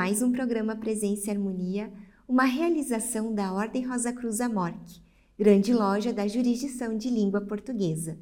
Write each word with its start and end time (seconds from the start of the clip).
mais 0.00 0.22
um 0.22 0.32
programa 0.32 0.74
Presença 0.74 1.28
e 1.28 1.30
Harmonia, 1.30 1.92
uma 2.26 2.44
realização 2.44 3.34
da 3.34 3.52
Ordem 3.52 3.86
Rosa 3.86 4.10
Cruz 4.10 4.40
Amorque, 4.40 5.02
grande 5.38 5.74
loja 5.74 6.10
da 6.10 6.26
jurisdição 6.26 6.96
de 6.96 7.10
língua 7.10 7.42
portuguesa. 7.42 8.18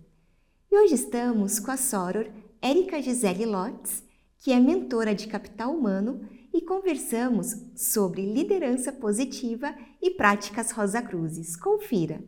E 0.73 0.77
hoje 0.77 0.95
estamos 0.95 1.61
com 1.61 1.71
a 1.71 1.77
Soror 1.77 2.27
Érica 2.61 3.01
Gisele 3.01 3.47
Lotz, 3.47 4.03
que 4.39 4.51
é 4.51 4.59
mentora 4.59 5.15
de 5.15 5.29
capital 5.29 5.73
humano, 5.73 6.29
e 6.53 6.63
conversamos 6.63 7.55
sobre 7.77 8.23
liderança 8.23 8.91
positiva 8.91 9.73
e 10.03 10.11
práticas 10.11 10.73
Rosa 10.73 11.01
Cruzes. 11.01 11.55
Confira! 11.55 12.21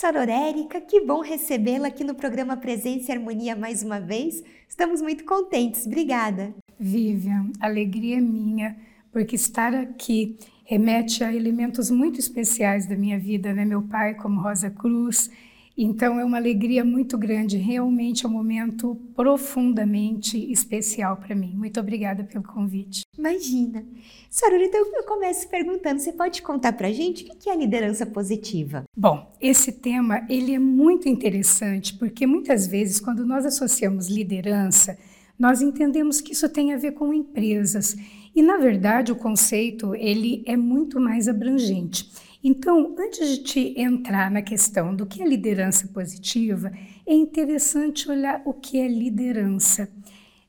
Soror 0.00 0.28
Érica, 0.28 0.80
que 0.80 1.00
bom 1.00 1.20
recebê-la 1.20 1.88
aqui 1.88 2.04
no 2.04 2.14
programa 2.14 2.56
Presença 2.56 3.10
e 3.10 3.16
Harmonia 3.16 3.56
mais 3.56 3.82
uma 3.82 3.98
vez. 3.98 4.44
Estamos 4.68 5.02
muito 5.02 5.24
contentes. 5.24 5.86
Obrigada. 5.86 6.54
Vivian, 6.78 7.50
alegria 7.58 8.18
é 8.18 8.20
minha, 8.20 8.76
porque 9.10 9.34
estar 9.34 9.74
aqui 9.74 10.38
remete 10.64 11.24
a 11.24 11.34
elementos 11.34 11.90
muito 11.90 12.20
especiais 12.20 12.86
da 12.86 12.94
minha 12.94 13.18
vida, 13.18 13.52
né? 13.52 13.64
Meu 13.64 13.82
pai 13.82 14.14
como 14.14 14.40
Rosa 14.40 14.70
Cruz, 14.70 15.32
então 15.80 16.18
é 16.18 16.24
uma 16.24 16.36
alegria 16.36 16.84
muito 16.84 17.16
grande, 17.16 17.56
realmente 17.56 18.26
é 18.26 18.28
um 18.28 18.32
momento 18.32 18.96
profundamente 19.14 20.50
especial 20.50 21.16
para 21.16 21.36
mim. 21.36 21.54
Muito 21.54 21.78
obrigada 21.78 22.24
pelo 22.24 22.42
convite. 22.42 23.02
Imagina. 23.16 23.86
Sarura, 24.28 24.64
então 24.64 24.84
eu 24.96 25.04
começo 25.04 25.48
perguntando, 25.48 26.00
você 26.00 26.12
pode 26.12 26.42
contar 26.42 26.72
para 26.72 26.88
a 26.88 26.92
gente 26.92 27.30
o 27.30 27.36
que 27.36 27.48
é 27.48 27.56
liderança 27.56 28.04
positiva? 28.04 28.82
Bom, 28.96 29.32
esse 29.40 29.70
tema 29.70 30.26
ele 30.28 30.52
é 30.52 30.58
muito 30.58 31.08
interessante 31.08 31.94
porque 31.94 32.26
muitas 32.26 32.66
vezes 32.66 32.98
quando 32.98 33.24
nós 33.24 33.46
associamos 33.46 34.08
liderança, 34.08 34.98
nós 35.38 35.62
entendemos 35.62 36.20
que 36.20 36.32
isso 36.32 36.48
tem 36.48 36.74
a 36.74 36.76
ver 36.76 36.92
com 36.92 37.14
empresas 37.14 37.96
e 38.34 38.42
na 38.42 38.56
verdade 38.56 39.12
o 39.12 39.16
conceito 39.16 39.94
ele 39.94 40.42
é 40.44 40.56
muito 40.56 40.98
mais 40.98 41.28
abrangente. 41.28 42.10
Então, 42.42 42.94
antes 42.96 43.28
de 43.30 43.42
te 43.42 43.74
entrar 43.76 44.30
na 44.30 44.42
questão 44.42 44.94
do 44.94 45.06
que 45.06 45.20
é 45.20 45.26
liderança 45.26 45.88
positiva, 45.88 46.72
é 47.04 47.12
interessante 47.12 48.08
olhar 48.08 48.42
o 48.44 48.54
que 48.54 48.78
é 48.78 48.86
liderança. 48.86 49.88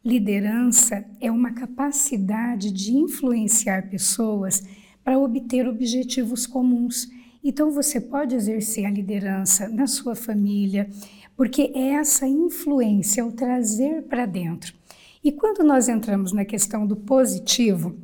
Liderança 0.06 1.04
é 1.20 1.32
uma 1.32 1.52
capacidade 1.52 2.72
de 2.72 2.95
influenciar 2.95 3.90
pessoas 3.90 4.64
para 5.04 5.17
obter 5.17 5.67
objetivos 5.67 6.45
comuns. 6.45 7.10
Então, 7.44 7.72
você 7.72 8.00
pode 8.00 8.36
exercer 8.36 8.86
a 8.86 8.92
liderança 8.92 9.67
na 9.67 9.88
sua 9.88 10.14
família, 10.14 10.88
porque 11.36 11.72
é 11.73 11.94
essa 11.94 12.28
influência, 12.28 13.26
o 13.26 13.32
trazer 13.32 14.04
para 14.04 14.28
dentro. 14.28 14.76
E 15.23 15.32
quando 15.32 15.64
nós 15.64 15.90
entramos 15.90 16.34
na 16.34 16.45
questão 16.45 16.86
do 16.86 16.95
positivo, 16.95 17.98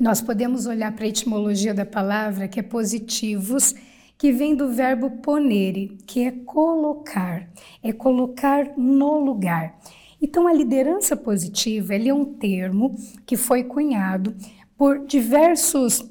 nós 0.00 0.22
podemos 0.22 0.64
olhar 0.64 0.90
para 0.92 1.04
a 1.04 1.08
etimologia 1.08 1.74
da 1.74 1.84
palavra, 1.84 2.48
que 2.48 2.58
é 2.58 2.62
positivos, 2.62 3.74
que 4.16 4.32
vem 4.32 4.56
do 4.56 4.70
verbo 4.70 5.10
ponere, 5.22 5.98
que 6.06 6.24
é 6.24 6.30
colocar, 6.30 7.46
é 7.82 7.92
colocar 7.92 8.72
no 8.78 9.22
lugar. 9.22 9.78
Então, 10.20 10.46
a 10.46 10.54
liderança 10.54 11.14
positiva 11.14 11.94
ele 11.94 12.08
é 12.08 12.14
um 12.14 12.24
termo 12.24 12.96
que 13.26 13.36
foi 13.36 13.62
cunhado 13.62 14.34
por 14.76 15.06
diversos 15.06 16.02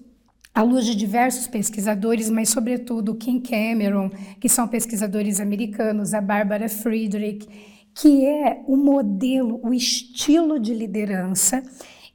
à 0.53 0.61
luz 0.61 0.85
de 0.85 0.95
diversos 0.95 1.47
pesquisadores, 1.47 2.29
mas 2.29 2.49
sobretudo 2.49 3.15
Kim 3.15 3.39
Cameron, 3.39 4.09
que 4.39 4.49
são 4.49 4.67
pesquisadores 4.67 5.39
americanos, 5.39 6.13
a 6.13 6.21
Barbara 6.21 6.69
Friedrich, 6.69 7.47
que 7.95 8.25
é 8.25 8.61
o 8.67 8.75
modelo, 8.75 9.59
o 9.63 9.73
estilo 9.73 10.59
de 10.59 10.73
liderança 10.73 11.63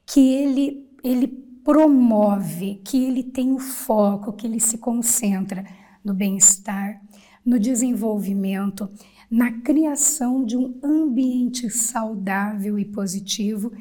que 0.05 0.33
ele, 0.33 0.85
ele 1.03 1.44
promove, 1.65 2.79
que 2.85 3.03
ele 3.03 3.23
tem 3.23 3.51
o 3.51 3.57
foco, 3.57 4.31
que 4.31 4.45
ele 4.45 4.59
se 4.59 4.77
concentra 4.77 5.65
no 6.03 6.13
bem-estar, 6.13 7.01
no 7.43 7.59
desenvolvimento, 7.59 8.87
na 9.29 9.51
criação 9.51 10.45
de 10.45 10.55
um 10.55 10.79
ambiente 10.83 11.67
saudável 11.71 12.77
e 12.77 12.85
positivo. 12.85 13.71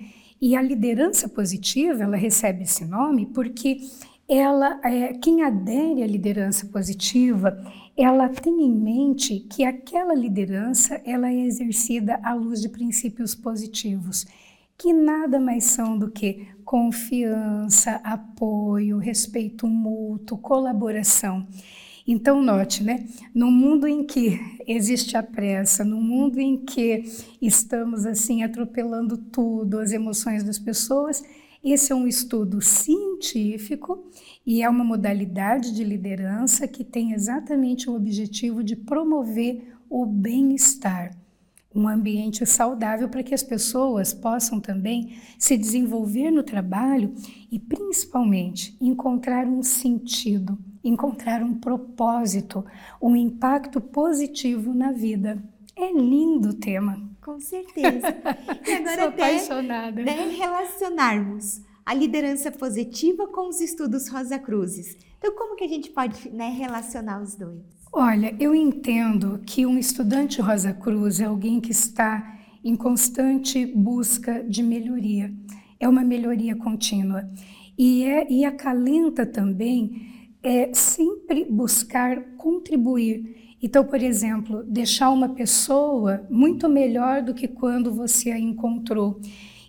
E 0.41 0.56
a 0.56 0.62
liderança 0.62 1.28
positiva, 1.28 2.03
ela 2.03 2.17
recebe 2.17 2.62
esse 2.62 2.87
nome 2.87 3.27
porque 3.27 3.77
ela, 4.27 4.81
é, 4.83 5.12
quem 5.12 5.43
adere 5.43 6.03
à 6.03 6.06
liderança 6.06 6.65
positiva, 6.67 7.62
ela 7.94 8.31
tem 8.31 8.62
em 8.62 8.75
mente 8.75 9.41
que 9.41 9.62
aquela 9.62 10.15
liderança 10.15 11.03
ela 11.05 11.28
é 11.28 11.39
exercida 11.39 12.19
à 12.23 12.33
luz 12.33 12.62
de 12.62 12.71
princípios 12.71 13.34
positivos 13.34 14.27
que 14.77 14.93
nada 14.93 15.39
mais 15.39 15.65
são 15.65 15.99
do 15.99 16.11
que 16.11 16.49
confiança, 16.65 18.01
apoio, 18.03 18.99
respeito 18.99 19.67
mútuo, 19.67 20.39
colaboração. 20.39 21.47
Então, 22.07 22.43
note, 22.43 22.85
né? 22.85 23.07
No 23.35 23.51
mundo 23.51 23.87
em 23.87 24.05
que 24.05 24.39
existe 24.67 25.17
a 25.17 25.23
pressa, 25.23 25.85
no 25.85 26.01
mundo 26.01 26.39
em 26.39 26.59
que 26.59 27.05
estamos 27.41 28.05
assim 28.05 28.43
atropelando 28.43 29.17
tudo, 29.17 29.79
as 29.79 29.91
emoções 29.93 30.43
das 30.43 30.59
pessoas, 30.59 31.23
esse 31.65 31.93
é 31.93 31.95
um 31.95 32.06
estudo 32.06 32.61
científico 32.61 34.05
e 34.45 34.62
é 34.62 34.69
uma 34.69 34.85
modalidade 34.85 35.75
de 35.75 35.83
liderança 35.83 36.69
que 36.69 36.85
tem 36.85 37.12
exatamente 37.12 37.89
o 37.89 37.95
objetivo 37.95 38.62
de 38.62 38.77
promover 38.77 39.75
o 39.89 40.05
bem-estar 40.05 41.17
um 41.75 41.89
ambiente 41.89 42.47
saudável 42.47 43.09
para 43.09 43.23
que 43.23 43.35
as 43.35 43.43
pessoas 43.43 44.15
possam 44.15 44.61
também 44.61 45.17
se 45.39 45.57
desenvolver 45.57 46.31
no 46.31 46.43
trabalho 46.43 47.12
e, 47.51 47.59
principalmente, 47.59 48.77
encontrar 48.81 49.47
um 49.47 49.62
sentido, 49.62 50.59
encontrar 50.85 51.43
um 51.43 51.55
propósito, 51.55 52.65
um 53.03 53.17
impacto 53.17 53.81
positivo 53.81 54.73
na 54.73 54.93
vida. 54.93 55.43
É 55.77 55.93
lindo 55.93 56.51
o 56.51 56.55
tema. 56.55 57.03
Com 57.21 57.41
certeza. 57.41 58.06
E 58.67 58.73
agora 58.73 58.97
Sou 58.97 59.09
até, 59.09 59.37
apaixonada. 59.37 60.03
Né, 60.03 60.29
relacionarmos 60.37 61.62
a 61.85 61.93
liderança 61.93 62.51
positiva 62.53 63.27
com 63.27 63.49
os 63.49 63.61
estudos 63.61 64.09
Rosa 64.09 64.39
Cruzes. 64.39 64.97
Então, 65.19 65.35
como 65.35 65.56
que 65.56 65.65
a 65.65 65.69
gente 65.69 65.91
pode 65.91 66.31
né, 66.31 66.51
relacionar 66.51 67.21
os 67.21 67.35
dois? 67.35 67.62
Olha, 67.97 68.34
eu 68.41 68.53
entendo 68.56 69.41
que 69.47 69.65
um 69.65 69.78
estudante 69.78 70.41
Rosa 70.41 70.72
Cruz 70.72 71.21
é 71.21 71.27
alguém 71.27 71.60
que 71.60 71.71
está 71.71 72.41
em 72.65 72.75
constante 72.75 73.65
busca 73.65 74.43
de 74.43 74.65
melhoria. 74.65 75.32
É 75.78 75.88
uma 75.88 76.03
melhoria 76.03 76.56
contínua. 76.56 77.31
E, 77.78 78.03
é, 78.03 78.27
e 78.28 78.44
acalenta 78.44 79.25
também 79.25 80.34
é, 80.43 80.75
sempre 80.75 81.44
buscar 81.44 82.21
contribuir. 82.37 83.56
Então, 83.62 83.84
por 83.84 84.03
exemplo, 84.03 84.65
deixar 84.65 85.11
uma 85.11 85.28
pessoa 85.28 86.26
muito 86.28 86.69
melhor 86.69 87.22
do 87.22 87.32
que 87.32 87.47
quando 87.47 87.94
você 87.94 88.32
a 88.32 88.38
encontrou. 88.41 89.21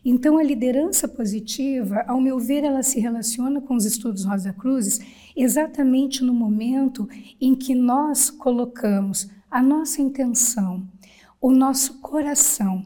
Então, 0.07 0.38
a 0.38 0.43
liderança 0.43 1.07
positiva, 1.07 2.03
ao 2.07 2.21
meu 2.21 2.38
ver, 2.38 2.63
ela 2.63 2.84
se 2.84 2.99
relaciona 2.99 3.59
com 3.59 3.75
os 3.75 3.85
estudos 3.85 4.23
Rosa 4.23 4.53
Cruzes 4.53 4.99
exatamente 5.35 6.23
no 6.23 6.31
momento 6.31 7.09
em 7.41 7.55
que 7.55 7.73
nós 7.73 8.29
colocamos 8.29 9.28
a 9.49 9.63
nossa 9.63 10.03
intenção, 10.03 10.87
o 11.41 11.52
nosso 11.52 11.99
coração, 12.02 12.85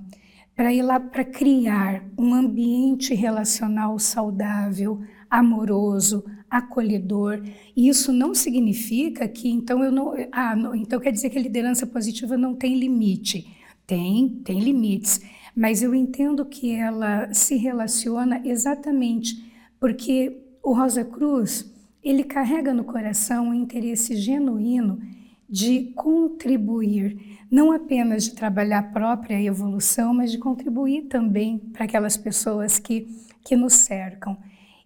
para 0.56 0.74
ir 0.74 0.82
lá 0.82 0.98
para 0.98 1.26
criar 1.26 2.06
um 2.18 2.34
ambiente 2.34 3.14
relacional 3.14 4.00
saudável, 4.00 5.02
amoroso, 5.30 6.24
acolhedor. 6.50 7.44
E 7.76 7.90
isso 7.90 8.14
não 8.14 8.34
significa 8.34 9.28
que 9.28 9.50
então 9.50 9.84
eu 9.84 9.92
não, 9.92 10.14
ah, 10.32 10.56
não, 10.56 10.74
então 10.74 11.02
quer 11.02 11.12
dizer 11.12 11.30
que 11.30 11.38
a 11.38 11.42
liderança 11.42 11.86
positiva 11.86 12.38
não 12.38 12.56
tem 12.56 12.80
limite. 12.80 13.46
Tem, 13.86 14.30
tem 14.44 14.60
limites 14.60 15.20
mas 15.60 15.84
eu 15.84 15.94
entendo 15.94 16.46
que 16.46 16.72
ela 16.72 17.34
se 17.34 17.58
relaciona 17.58 18.42
exatamente 18.48 19.52
porque 19.78 20.42
o 20.64 20.72
Rosa 20.74 21.04
Cruz 21.04 21.70
ele 22.02 22.24
carrega 22.24 22.74
no 22.74 22.86
coração 22.86 23.50
o 23.50 23.54
interesse 23.54 24.16
genuíno 24.16 25.02
de 25.50 25.92
contribuir, 25.98 27.42
não 27.52 27.74
apenas 27.74 28.24
de 28.24 28.36
trabalhar 28.36 28.80
a 28.80 28.84
própria 28.84 29.42
evolução, 29.44 30.14
mas 30.14 30.32
de 30.32 30.38
contribuir 30.38 31.10
também 31.10 31.60
para 31.60 31.84
aquelas 31.84 32.16
pessoas 32.16 32.80
que, 32.80 33.10
que 33.44 33.58
nos 33.58 33.74
cercam. 33.74 34.38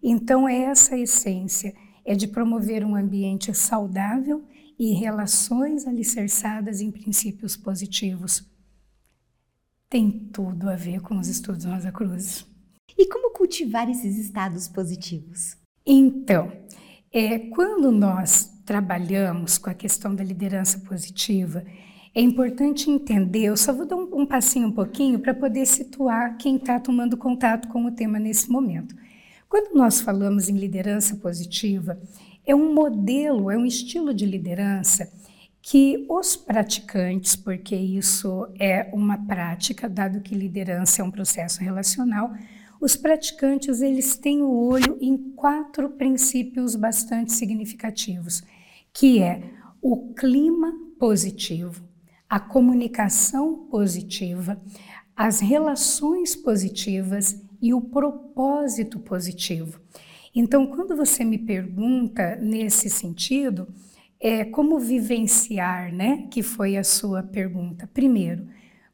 Então, 0.02 0.50
é 0.50 0.58
essa 0.58 0.96
a 0.96 1.00
essência, 1.00 1.72
é 2.04 2.16
de 2.16 2.28
promover 2.28 2.84
um 2.84 2.96
ambiente 2.96 3.54
saudável 3.54 4.44
e 4.80 4.92
relações 4.94 5.86
alicerçadas 5.86 6.82
em 6.82 6.90
princípios 6.90 7.56
positivos 7.56 8.52
tem 9.94 10.10
tudo 10.10 10.72
a 10.72 10.76
ver 10.76 11.02
com 11.02 11.20
os 11.20 11.28
estudos 11.28 11.66
Rosa 11.66 11.92
Cruz. 11.92 12.48
E 12.98 13.06
como 13.06 13.32
cultivar 13.32 13.88
esses 13.88 14.18
estados 14.18 14.68
positivos? 14.68 15.56
Então, 15.86 16.52
é, 17.12 17.38
quando 17.38 17.92
nós 17.92 18.52
trabalhamos 18.66 19.60
com 19.60 19.70
a 19.70 19.74
questão 19.76 20.16
da 20.16 20.24
liderança 20.24 20.80
positiva, 20.80 21.64
é 22.16 22.20
importante 22.20 22.90
entender. 22.90 23.44
Eu 23.44 23.56
só 23.56 23.72
vou 23.72 23.86
dar 23.86 23.96
um, 23.96 24.22
um 24.22 24.26
passinho 24.26 24.70
um 24.70 24.72
pouquinho 24.72 25.20
para 25.20 25.32
poder 25.32 25.68
situar 25.68 26.38
quem 26.38 26.56
está 26.56 26.80
tomando 26.80 27.16
contato 27.16 27.68
com 27.68 27.86
o 27.86 27.92
tema 27.92 28.18
nesse 28.18 28.50
momento. 28.50 28.96
Quando 29.48 29.76
nós 29.76 30.02
falamos 30.02 30.50
em 30.50 30.58
liderança 30.58 31.18
positiva, 31.18 32.02
é 32.44 32.56
um 32.56 32.74
modelo, 32.74 33.52
é 33.52 33.56
um 33.56 33.66
estilo 33.66 34.12
de 34.12 34.26
liderança 34.26 35.08
que 35.66 36.06
os 36.10 36.36
praticantes, 36.36 37.38
porque 37.38 37.74
isso 37.74 38.46
é 38.60 38.90
uma 38.92 39.18
prática, 39.18 39.88
dado 39.88 40.20
que 40.20 40.36
liderança 40.36 41.02
é 41.02 41.06
um 41.06 41.10
processo 41.10 41.62
relacional, 41.62 42.34
os 42.82 42.98
praticantes 42.98 43.82
eles 43.82 44.18
têm 44.18 44.42
o 44.42 44.52
olho 44.52 44.98
em 45.00 45.18
quatro 45.18 45.92
princípios 45.92 46.76
bastante 46.76 47.32
significativos, 47.32 48.44
que 48.92 49.22
é 49.22 49.42
o 49.82 50.14
clima 50.14 50.74
positivo, 51.00 51.82
a 52.30 52.42
comunicação 52.42 53.66
positiva, 53.72 54.62
as 55.16 55.40
relações 55.40 56.36
positivas 56.36 57.42
e 57.62 57.74
o 57.74 57.80
propósito 57.80 59.00
positivo. 59.00 59.80
Então, 60.36 60.68
quando 60.68 60.94
você 60.98 61.24
me 61.24 61.38
pergunta 61.38 62.36
nesse 62.36 62.90
sentido, 62.90 63.66
é 64.24 64.46
como 64.46 64.80
vivenciar, 64.80 65.94
né? 65.94 66.26
Que 66.32 66.42
foi 66.42 66.78
a 66.78 66.84
sua 66.84 67.22
pergunta. 67.22 67.90
Primeiro, 67.94 68.48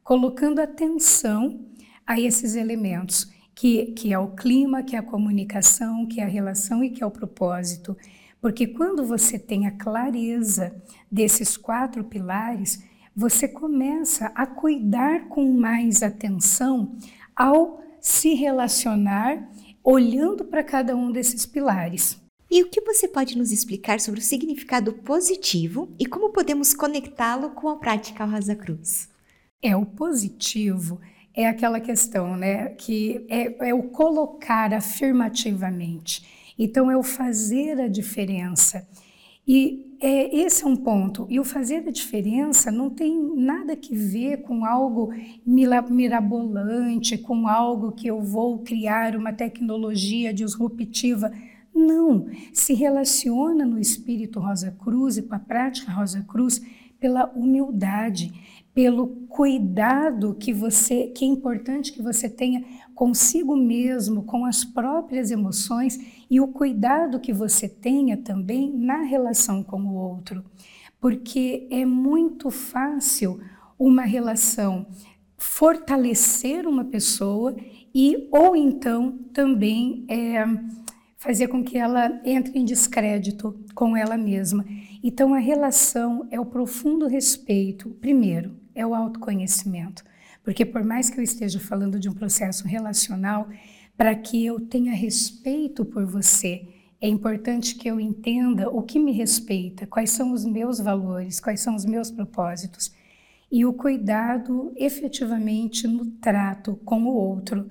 colocando 0.03 0.59
atenção 0.59 1.67
a 2.05 2.19
esses 2.19 2.55
elementos, 2.55 3.31
que, 3.53 3.91
que 3.91 4.11
é 4.11 4.17
o 4.17 4.29
clima, 4.29 4.81
que 4.81 4.95
é 4.95 4.99
a 4.99 5.03
comunicação, 5.03 6.07
que 6.07 6.19
é 6.19 6.23
a 6.23 6.27
relação 6.27 6.83
e 6.83 6.89
que 6.89 7.03
é 7.03 7.05
o 7.05 7.11
propósito. 7.11 7.95
Porque 8.41 8.65
quando 8.65 9.05
você 9.05 9.37
tem 9.37 9.67
a 9.67 9.71
clareza 9.71 10.75
desses 11.11 11.55
quatro 11.55 12.03
pilares, 12.03 12.83
você 13.15 13.47
começa 13.47 14.31
a 14.33 14.47
cuidar 14.47 15.27
com 15.27 15.53
mais 15.53 16.01
atenção 16.01 16.97
ao 17.35 17.83
se 18.01 18.33
relacionar 18.33 19.47
olhando 19.83 20.43
para 20.43 20.63
cada 20.63 20.95
um 20.95 21.11
desses 21.11 21.45
pilares. 21.45 22.19
E 22.51 22.63
o 22.63 22.69
que 22.69 22.81
você 22.81 23.07
pode 23.07 23.37
nos 23.37 23.51
explicar 23.51 23.99
sobre 23.99 24.19
o 24.19 24.23
significado 24.23 24.93
positivo 24.93 25.93
e 25.99 26.05
como 26.05 26.31
podemos 26.31 26.73
conectá-lo 26.73 27.51
com 27.51 27.69
a 27.69 27.75
prática 27.75 28.25
Rosa 28.25 28.55
Cruz? 28.55 29.07
É, 29.61 29.75
o 29.75 29.85
positivo 29.85 30.99
é 31.35 31.47
aquela 31.47 31.79
questão, 31.79 32.35
né, 32.35 32.69
que 32.69 33.25
é, 33.29 33.69
é 33.69 33.73
o 33.73 33.83
colocar 33.83 34.73
afirmativamente. 34.73 36.53
Então, 36.57 36.89
é 36.89 36.97
o 36.97 37.03
fazer 37.03 37.79
a 37.79 37.87
diferença. 37.87 38.87
E 39.47 39.95
é, 40.01 40.35
esse 40.35 40.63
é 40.63 40.67
um 40.67 40.75
ponto. 40.75 41.27
E 41.29 41.39
o 41.39 41.43
fazer 41.43 41.87
a 41.87 41.91
diferença 41.91 42.71
não 42.71 42.89
tem 42.89 43.17
nada 43.35 43.75
que 43.75 43.95
ver 43.95 44.41
com 44.41 44.65
algo 44.65 45.13
mirabolante, 45.45 47.17
com 47.17 47.47
algo 47.47 47.91
que 47.91 48.07
eu 48.07 48.21
vou 48.21 48.59
criar 48.59 49.15
uma 49.15 49.33
tecnologia 49.33 50.33
disruptiva. 50.33 51.31
Não. 51.73 52.27
Se 52.53 52.73
relaciona 52.73 53.65
no 53.65 53.79
espírito 53.79 54.39
Rosa 54.39 54.71
Cruz 54.71 55.17
e 55.17 55.23
com 55.23 55.35
a 55.35 55.39
prática 55.39 55.91
Rosa 55.91 56.21
Cruz 56.23 56.61
pela 56.99 57.25
humildade, 57.31 58.31
pelo 58.73 59.07
cuidado 59.27 60.35
que 60.35 60.53
você, 60.53 61.07
que 61.07 61.23
é 61.23 61.27
importante 61.27 61.91
que 61.91 62.01
você 62.01 62.29
tenha 62.29 62.63
consigo 62.93 63.55
mesmo, 63.55 64.23
com 64.23 64.45
as 64.45 64.65
próprias 64.65 65.31
emoções 65.31 65.99
e 66.29 66.39
o 66.41 66.47
cuidado 66.47 67.19
que 67.19 67.31
você 67.31 67.67
tenha 67.67 68.17
também 68.17 68.71
na 68.75 69.03
relação 69.03 69.63
com 69.63 69.81
o 69.81 69.95
outro. 69.95 70.43
Porque 70.99 71.67
é 71.71 71.85
muito 71.85 72.51
fácil 72.51 73.39
uma 73.77 74.03
relação 74.03 74.85
fortalecer 75.37 76.67
uma 76.67 76.83
pessoa 76.83 77.55
e 77.95 78.27
ou 78.31 78.55
então 78.55 79.17
também 79.33 80.05
é, 80.09 80.45
fazer 81.19 81.49
com 81.49 81.63
que 81.63 81.77
ela 81.77 82.19
entre 82.23 82.57
em 82.57 82.63
descrédito 82.65 83.59
com 83.75 83.95
ela 83.95 84.17
mesma. 84.17 84.65
Então 85.03 85.33
a 85.33 85.39
relação 85.39 86.25
é 86.31 86.39
o 86.39 86.45
profundo 86.45 87.07
respeito, 87.07 87.89
primeiro, 88.01 88.55
é 88.73 88.87
o 88.87 88.95
autoconhecimento. 88.95 90.03
Porque 90.43 90.65
por 90.65 90.83
mais 90.83 91.09
que 91.09 91.19
eu 91.19 91.23
esteja 91.23 91.59
falando 91.59 91.99
de 91.99 92.09
um 92.09 92.13
processo 92.13 92.65
relacional, 92.65 93.49
para 93.97 94.15
que 94.15 94.45
eu 94.45 94.61
tenha 94.61 94.93
respeito 94.93 95.83
por 95.83 96.05
você, 96.05 96.65
é 97.01 97.07
importante 97.07 97.75
que 97.75 97.89
eu 97.89 97.99
entenda 97.99 98.69
o 98.69 98.81
que 98.81 98.97
me 98.97 99.11
respeita, 99.11 99.85
quais 99.85 100.11
são 100.11 100.31
os 100.31 100.45
meus 100.45 100.79
valores, 100.79 101.39
quais 101.39 101.59
são 101.59 101.75
os 101.75 101.85
meus 101.85 102.09
propósitos. 102.09 102.93
E 103.51 103.65
o 103.65 103.73
cuidado 103.73 104.71
efetivamente 104.77 105.85
no 105.85 106.05
trato 106.05 106.77
com 106.85 107.03
o 107.03 107.13
outro. 107.13 107.69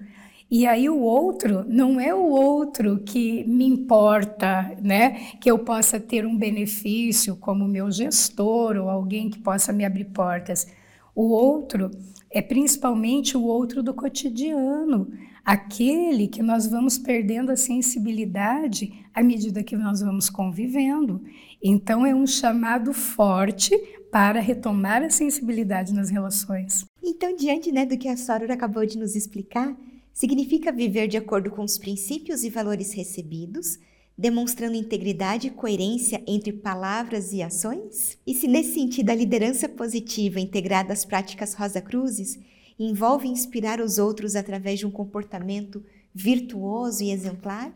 E 0.50 0.66
aí 0.66 0.88
o 0.88 0.98
outro 0.98 1.64
não 1.68 2.00
é 2.00 2.14
o 2.14 2.24
outro 2.24 3.00
que 3.00 3.44
me 3.44 3.66
importa, 3.66 4.74
né? 4.82 5.32
Que 5.40 5.50
eu 5.50 5.58
possa 5.58 6.00
ter 6.00 6.24
um 6.26 6.36
benefício 6.36 7.36
como 7.36 7.68
meu 7.68 7.90
gestor 7.90 8.76
ou 8.76 8.88
alguém 8.88 9.28
que 9.28 9.38
possa 9.38 9.72
me 9.72 9.84
abrir 9.84 10.06
portas. 10.06 10.66
O 11.14 11.30
outro 11.32 11.90
é 12.30 12.40
principalmente 12.40 13.36
o 13.36 13.42
outro 13.42 13.82
do 13.82 13.92
cotidiano, 13.92 15.10
aquele 15.44 16.28
que 16.28 16.42
nós 16.42 16.66
vamos 16.66 16.96
perdendo 16.98 17.50
a 17.50 17.56
sensibilidade 17.56 18.92
à 19.14 19.22
medida 19.22 19.62
que 19.62 19.76
nós 19.76 20.00
vamos 20.00 20.30
convivendo. 20.30 21.22
Então, 21.62 22.06
é 22.06 22.14
um 22.14 22.26
chamado 22.26 22.92
forte 22.92 23.76
para 24.10 24.40
retomar 24.40 25.02
a 25.02 25.10
sensibilidade 25.10 25.92
nas 25.92 26.08
relações. 26.10 26.86
Então, 27.02 27.34
diante 27.34 27.72
né, 27.72 27.84
do 27.84 27.98
que 27.98 28.08
a 28.08 28.16
Soror 28.16 28.50
acabou 28.50 28.86
de 28.86 28.98
nos 28.98 29.16
explicar, 29.16 29.76
significa 30.18 30.72
viver 30.72 31.06
de 31.06 31.16
acordo 31.16 31.48
com 31.48 31.62
os 31.62 31.78
princípios 31.78 32.42
e 32.42 32.50
valores 32.50 32.92
recebidos, 32.92 33.78
demonstrando 34.16 34.74
integridade 34.74 35.46
e 35.46 35.50
coerência 35.50 36.20
entre 36.26 36.52
palavras 36.52 37.32
e 37.32 37.40
ações? 37.40 38.18
E 38.26 38.34
se 38.34 38.48
nesse 38.48 38.74
sentido 38.74 39.10
a 39.10 39.14
liderança 39.14 39.68
positiva 39.68 40.40
integrada 40.40 40.92
às 40.92 41.04
práticas 41.04 41.54
Rosa 41.54 41.80
Cruzes 41.80 42.36
envolve 42.76 43.28
inspirar 43.28 43.80
os 43.80 43.96
outros 43.96 44.34
através 44.34 44.80
de 44.80 44.86
um 44.88 44.90
comportamento 44.90 45.84
virtuoso 46.12 47.04
e 47.04 47.12
exemplar? 47.12 47.72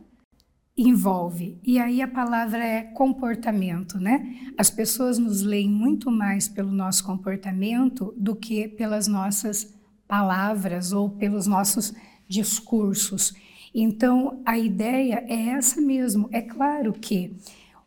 Envolve. 0.76 1.61
E 1.62 1.78
aí 1.78 2.02
a 2.02 2.08
palavra 2.08 2.58
é 2.58 2.82
comportamento, 2.82 3.99
né? 3.99 4.52
As 4.58 4.68
pessoas 4.68 5.16
nos 5.16 5.42
leem 5.42 5.70
muito 5.70 6.11
mais 6.11 6.49
pelo 6.49 6.72
nosso 6.72 7.04
comportamento 7.04 8.12
do 8.16 8.34
que 8.34 8.66
pelas 8.66 9.06
nossas 9.06 9.80
palavras 10.08 10.92
ou 10.92 11.08
pelos 11.08 11.46
nossos 11.46 11.94
discursos. 12.32 13.34
Então, 13.74 14.40
a 14.44 14.58
ideia 14.58 15.24
é 15.28 15.48
essa 15.48 15.80
mesmo. 15.80 16.28
É 16.32 16.40
claro 16.40 16.92
que 16.92 17.36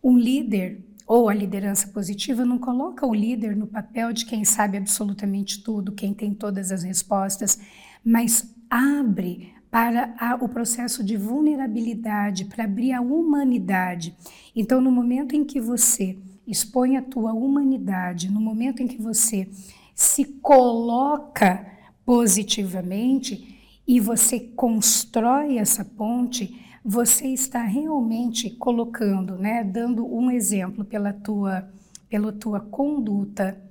um 0.03 0.17
líder 0.17 0.83
ou 1.07 1.29
a 1.29 1.33
liderança 1.33 1.87
positiva 1.87 2.45
não 2.45 2.57
coloca 2.57 3.05
o 3.05 3.13
líder 3.13 3.55
no 3.55 3.67
papel 3.67 4.11
de 4.11 4.25
quem 4.25 4.43
sabe 4.43 4.77
absolutamente 4.77 5.61
tudo, 5.63 5.91
quem 5.91 6.13
tem 6.13 6.33
todas 6.33 6.71
as 6.71 6.83
respostas, 6.83 7.59
mas 8.03 8.51
abre 8.69 9.53
para 9.69 10.15
a, 10.17 10.35
o 10.35 10.49
processo 10.49 11.03
de 11.03 11.17
vulnerabilidade, 11.17 12.45
para 12.45 12.63
abrir 12.63 12.93
a 12.93 13.01
humanidade. 13.01 14.15
Então, 14.55 14.81
no 14.81 14.91
momento 14.91 15.35
em 15.35 15.43
que 15.43 15.59
você 15.59 16.17
expõe 16.47 16.97
a 16.97 17.01
tua 17.01 17.33
humanidade, 17.33 18.31
no 18.31 18.39
momento 18.39 18.81
em 18.81 18.87
que 18.87 19.01
você 19.01 19.47
se 19.93 20.25
coloca 20.41 21.67
positivamente, 22.05 23.54
e 23.87 23.99
você 23.99 24.39
constrói 24.39 25.57
essa 25.57 25.85
ponte, 25.85 26.59
você 26.83 27.27
está 27.27 27.63
realmente 27.63 28.49
colocando, 28.49 29.37
né, 29.37 29.63
dando 29.63 30.05
um 30.05 30.29
exemplo 30.29 30.83
pela 30.85 31.13
tua, 31.13 31.69
pela 32.09 32.31
tua 32.31 32.59
conduta, 32.59 33.61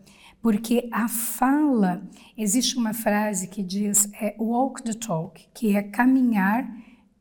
porque 0.42 0.88
a 0.92 1.09
fala, 1.09 2.02
existe 2.37 2.76
uma 2.76 2.92
frase 2.92 3.49
que 3.49 3.62
diz 3.62 4.11
é 4.21 4.35
walk 4.38 4.83
the 4.83 4.92
talk, 4.92 5.49
que 5.54 5.75
é 5.75 5.83
caminhar 5.83 6.71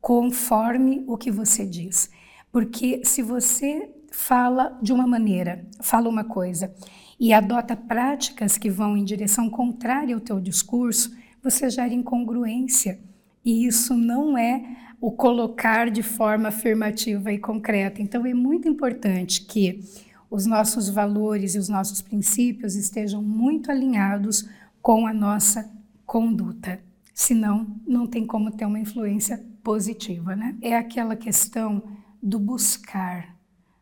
conforme 0.01 1.03
o 1.07 1.17
que 1.17 1.31
você 1.31 1.65
diz. 1.65 2.09
Porque 2.51 3.01
se 3.05 3.21
você 3.21 3.89
fala 4.11 4.77
de 4.81 4.91
uma 4.91 5.07
maneira, 5.07 5.65
fala 5.81 6.09
uma 6.09 6.25
coisa 6.25 6.75
e 7.19 7.31
adota 7.31 7.75
práticas 7.75 8.57
que 8.57 8.69
vão 8.69 8.97
em 8.97 9.05
direção 9.05 9.49
contrária 9.49 10.13
ao 10.13 10.21
teu 10.21 10.39
discurso, 10.41 11.15
você 11.43 11.69
gera 11.69 11.93
incongruência. 11.93 12.99
E 13.43 13.67
isso 13.67 13.95
não 13.95 14.37
é 14.37 14.63
o 15.01 15.11
colocar 15.11 15.91
de 15.91 16.01
forma 16.01 16.47
afirmativa 16.47 17.33
e 17.33 17.37
concreta. 17.37 18.01
Então, 18.01 18.25
é 18.25 18.33
muito 18.33 18.69
importante 18.69 19.45
que 19.45 19.81
os 20.31 20.45
nossos 20.45 20.89
valores 20.89 21.55
e 21.55 21.59
os 21.59 21.67
nossos 21.67 22.01
princípios 22.01 22.75
estejam 22.75 23.21
muito 23.21 23.69
alinhados 23.69 24.47
com 24.81 25.05
a 25.05 25.13
nossa 25.13 25.69
conduta. 26.05 26.79
Senão, 27.13 27.79
não 27.85 28.07
tem 28.07 28.25
como 28.25 28.49
ter 28.49 28.65
uma 28.65 28.79
influência 28.79 29.45
positiva, 29.61 30.35
né? 30.35 30.57
É 30.61 30.75
aquela 30.75 31.15
questão 31.15 31.83
do 32.21 32.39
buscar, 32.39 33.37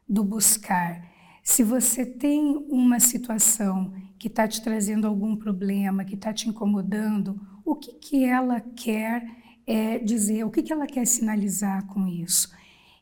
do 0.10 0.24
buscar. 0.24 1.08
Se 1.44 1.64
você 1.64 2.06
tem 2.06 2.58
uma 2.70 3.00
situação 3.00 3.94
que 4.22 4.28
está 4.28 4.48
te 4.48 4.62
trazendo 4.62 5.08
algum 5.08 5.36
problema, 5.36 6.06
que 6.06 6.14
está 6.14 6.32
te 6.32 6.48
incomodando, 6.48 7.42
o 7.66 7.74
que, 7.74 7.94
que 7.94 8.24
ela 8.24 8.62
quer 8.62 9.26
é, 9.66 9.98
dizer, 9.98 10.44
o 10.44 10.52
que, 10.52 10.62
que 10.62 10.72
ela 10.72 10.86
quer 10.86 11.08
sinalizar 11.08 11.88
com 11.88 12.08
isso? 12.08 12.54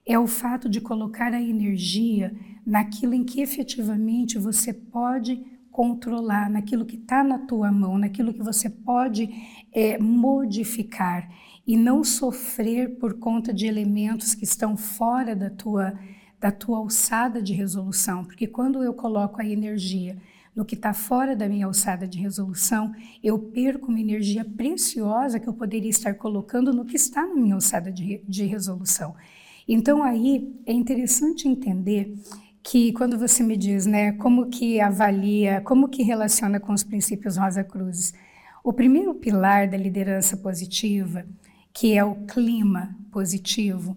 É 0.05 0.17
o 0.17 0.25
fato 0.25 0.69
de 0.69 0.79
colocar 0.79 1.33
a 1.33 1.41
energia 1.41 2.33
naquilo 2.65 3.13
em 3.13 3.25
que 3.25 3.41
efetivamente 3.41 4.38
você 4.38 4.71
pode 4.71 5.43
controlar, 5.69 6.49
naquilo 6.49 6.85
que 6.85 6.95
está 6.95 7.21
na 7.21 7.38
tua 7.38 7.69
mão, 7.69 7.97
naquilo 7.97 8.33
que 8.33 8.41
você 8.41 8.69
pode 8.69 9.29
é, 9.73 9.97
modificar 9.99 11.29
e 11.67 11.75
não 11.75 12.01
sofrer 12.01 12.97
por 12.97 13.19
conta 13.19 13.53
de 13.53 13.67
elementos 13.67 14.33
que 14.33 14.45
estão 14.45 14.77
fora 14.77 15.35
da 15.35 15.49
tua, 15.49 15.99
da 16.39 16.49
tua 16.49 16.77
alçada 16.77 17.41
de 17.41 17.51
resolução. 17.51 18.23
Porque 18.23 18.47
quando 18.47 18.81
eu 18.81 18.93
coloco 18.93 19.41
a 19.41 19.45
energia 19.45 20.17
no 20.56 20.65
que 20.65 20.75
está 20.75 20.94
fora 20.94 21.36
da 21.36 21.48
minha 21.48 21.65
alçada 21.65 22.08
de 22.08 22.20
resolução, 22.20 22.94
eu 23.24 23.38
perco 23.39 23.88
uma 23.88 24.00
energia 24.00 24.44
preciosa 24.44 25.39
que 25.39 25.48
eu 25.48 25.53
poderia 25.53 25.89
estar 25.89 26.13
colocando 26.15 26.74
no 26.74 26.86
que 26.86 26.96
está 26.96 27.25
na 27.25 27.36
minha 27.36 27.56
alçada 27.56 27.91
de, 27.91 28.22
de 28.27 28.46
resolução. 28.46 29.15
Então 29.68 30.03
aí 30.03 30.53
é 30.65 30.74
interessante 30.74 31.48
entender 31.48 32.13
que 32.62 32.91
quando 32.94 33.18
você 33.18 33.41
me 33.41 33.56
diz, 33.56 33.86
né, 33.86 34.12
como 34.13 34.48
que 34.48 34.82
avalia, 34.82 35.62
como 35.62 35.88
que 35.88 36.03
relaciona 36.03 36.60
com 36.60 36.74
os 36.74 36.84
princípios 36.84 37.38
Rosa 37.38 37.63
Cruzes, 37.63 38.13
o 38.63 38.74
primeiro 38.74 39.13
pilar 39.13 39.68
da 39.68 39.77
liderança 39.77 40.36
positiva, 40.36 41.25
que 41.74 41.94
é 41.94 42.03
o 42.03 42.15
clima 42.25 42.96
positivo, 43.12 43.96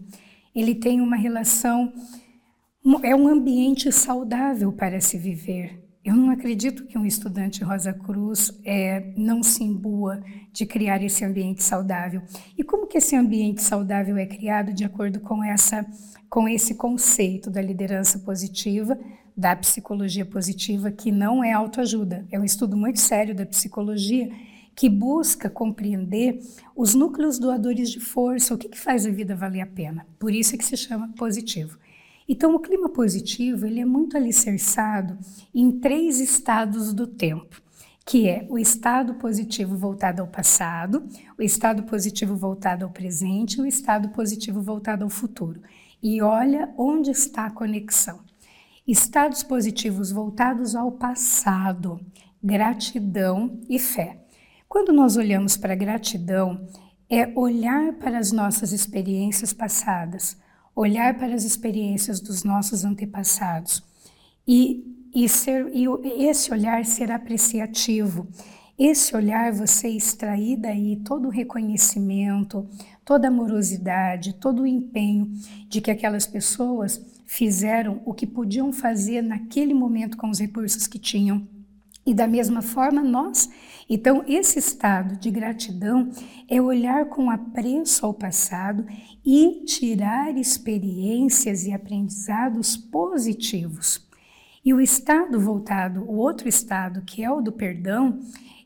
ele 0.55 0.75
tem 0.75 1.01
uma 1.01 1.17
relação, 1.17 1.93
é 3.03 3.15
um 3.15 3.27
ambiente 3.27 3.91
saudável 3.91 4.73
para 4.73 5.01
se 5.01 5.19
viver. 5.19 5.82
Eu 6.05 6.17
não 6.17 6.31
acredito 6.31 6.85
que 6.85 6.99
um 6.99 7.07
estudante 7.07 7.63
Rosa 7.63 7.93
Cruz 7.93 8.53
é, 8.65 9.13
não 9.17 9.41
se 9.41 9.63
imbua 9.63 10.21
de 10.53 10.67
criar 10.67 11.01
esse 11.03 11.25
ambiente 11.25 11.63
saudável. 11.63 12.23
E 12.59 12.65
como 12.65 12.89
que 12.89 12.99
esse 12.99 13.15
ambiente 13.15 13.63
saudável 13.63 14.17
é 14.17 14.27
criado 14.27 14.73
de 14.73 14.85
acordo 14.85 15.21
com 15.21 15.45
essa 15.45 15.87
com 16.29 16.49
esse 16.49 16.77
conceito 16.77 17.51
da 17.51 17.61
liderança 17.61 18.19
positiva, 18.19 18.99
da 19.37 19.55
psicologia 19.55 20.25
positiva, 20.25 20.91
que 20.91 21.13
não 21.13 21.45
é 21.45 21.53
autoajuda. 21.53 22.27
É 22.33 22.41
um 22.41 22.45
estudo 22.45 22.75
muito 22.75 22.99
sério 22.99 23.35
da 23.35 23.45
psicologia 23.45 24.31
que 24.75 24.89
busca 24.89 25.51
compreender 25.51 26.41
os 26.75 26.95
núcleos 26.95 27.39
doadores 27.39 27.91
de 27.91 28.01
força, 28.01 28.55
o 28.55 28.59
que, 28.59 28.71
que 28.71 28.79
faz 28.79 29.05
a 29.05 29.11
vida 29.11 29.37
valer 29.37 29.61
a 29.61 29.67
pena. 29.67 30.07
Por 30.19 30.33
isso 30.33 30.55
é 30.55 30.59
que 30.59 30.65
se 30.65 30.75
chama 30.75 31.13
positivo. 31.19 31.79
Então, 32.33 32.55
o 32.55 32.59
clima 32.59 32.89
positivo 32.89 33.67
ele 33.67 33.79
é 33.79 33.85
muito 33.85 34.17
alicerçado 34.17 35.19
em 35.55 35.71
três 35.71 36.19
estados 36.19 36.95
do 36.95 37.07
tempo, 37.07 37.61
que 38.07 38.27
é 38.27 38.47
o 38.49 38.59
estado 38.59 39.17
positivo 39.17 39.77
voltado 39.77 40.23
ao 40.23 40.29
passado, 40.29 41.07
o 41.39 41.43
estado 41.43 41.83
positivo 41.83 42.35
voltado 42.35 42.87
ao 42.87 42.91
presente 42.91 43.59
e 43.59 43.61
o 43.61 43.67
estado 43.67 44.09
positivo 44.09 44.63
voltado 44.63 45.05
ao 45.05 45.11
futuro 45.11 45.61
e 46.03 46.23
olha 46.23 46.73
onde 46.79 47.11
está 47.11 47.45
a 47.45 47.51
conexão. 47.51 48.21
Estados 48.89 49.43
positivos 49.43 50.11
voltados 50.11 50.75
ao 50.75 50.91
passado, 50.91 52.01
gratidão 52.43 53.61
e 53.69 53.79
fé. 53.79 54.25
Quando 54.67 54.91
nós 54.91 55.19
olhamos 55.19 55.59
para 55.59 55.75
gratidão, 55.75 56.67
é 57.11 57.31
olhar 57.39 57.93
para 57.99 58.19
as 58.19 58.33
nossas 58.33 58.73
experiências 58.73 59.53
passadas, 59.53 60.41
olhar 60.75 61.19
para 61.19 61.35
as 61.35 61.45
experiências 61.45 62.21
dos 62.21 62.45
nossos 62.45 62.85
antepassados 62.85 63.83
e, 64.47 65.09
e, 65.15 65.29
ser, 65.29 65.71
e 65.75 65.87
esse 66.25 66.53
olhar 66.53 66.85
ser 66.85 67.11
apreciativo. 67.11 68.27
Esse 68.79 69.15
olhar 69.15 69.53
você 69.53 69.89
extrair 69.89 70.57
daí 70.57 70.97
todo 70.97 71.27
o 71.27 71.31
reconhecimento, 71.31 72.67
toda 73.05 73.29
a 73.29 73.31
amorosidade, 73.31 74.35
todo 74.35 74.63
o 74.63 74.67
empenho 74.67 75.31
de 75.69 75.81
que 75.81 75.91
aquelas 75.91 76.27
pessoas 76.27 77.01
fizeram 77.27 78.01
o 78.05 78.13
que 78.13 78.27
podiam 78.27 78.73
fazer 78.73 79.23
naquele 79.23 79.75
momento 79.75 80.17
com 80.17 80.31
os 80.31 80.39
recursos 80.39 80.87
que 80.87 80.99
tinham. 80.99 81.47
E 82.05 82.13
da 82.13 82.27
mesma 82.27 82.63
forma 82.63 83.03
nós. 83.03 83.49
Então, 83.89 84.25
esse 84.27 84.59
estado 84.59 85.17
de 85.17 85.31
gratidão 85.31 86.11
é 86.49 86.61
olhar 86.61 87.07
com 87.07 87.31
apreço 87.31 88.05
ao 88.05 88.13
passado 88.13 88.85
e 89.25 89.65
tirar 89.65 90.37
experiências 90.37 91.65
e 91.65 91.73
aprendizados 91.73 92.77
positivos. 92.77 94.07
E 94.65 94.73
o 94.75 94.81
estado 94.81 95.41
voltado, 95.41 96.03
o 96.03 96.17
outro 96.17 96.49
estado, 96.49 97.03
que 97.03 97.23
é 97.23 97.31
o 97.31 97.41
do 97.41 97.53
perdão, 97.53 98.21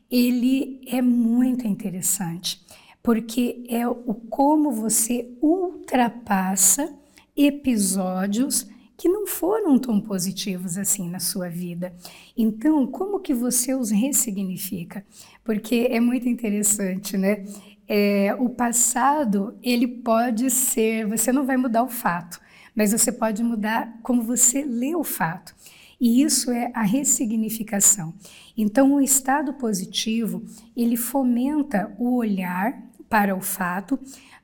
ele 0.09 0.81
é 0.87 1.01
muito 1.01 1.67
interessante 1.67 2.65
porque 3.07 3.63
é 3.69 3.87
o 3.87 4.13
como 4.29 4.69
você 4.69 5.31
ultrapassa 5.41 6.93
episódios 7.37 8.67
que 8.97 9.07
não 9.07 9.27
foram 9.27 9.77
tão 9.77 10.01
positivos 10.01 10.77
assim 10.77 11.07
na 11.07 11.19
sua 11.19 11.47
vida. 11.49 11.95
Então, 12.35 12.87
como 12.87 13.19
que 13.19 13.33
você 13.33 13.75
os 13.75 13.91
ressignifica? 13.91 15.05
Porque 15.43 15.87
é 15.91 15.99
muito 15.99 16.27
interessante, 16.27 17.15
né? 17.15 17.45
É, 17.87 18.35
o 18.39 18.49
passado, 18.49 19.57
ele 19.61 19.87
pode 19.87 20.49
ser, 20.49 21.05
você 21.05 21.31
não 21.31 21.45
vai 21.45 21.55
mudar 21.55 21.83
o 21.83 21.89
fato, 21.89 22.41
mas 22.75 22.91
você 22.91 23.11
pode 23.11 23.43
mudar 23.43 23.99
como 24.01 24.23
você 24.23 24.63
lê 24.63 24.95
o 24.95 25.03
fato. 25.03 25.55
E 25.99 26.21
isso 26.21 26.51
é 26.51 26.71
a 26.73 26.83
ressignificação. 26.83 28.13
Então, 28.57 28.93
o 28.93 29.01
estado 29.01 29.53
positivo, 29.53 30.43
ele 30.75 30.97
fomenta 30.97 31.95
o 31.97 32.15
olhar 32.15 32.83
para 33.09 33.35
o 33.35 33.41
fato 33.41 33.97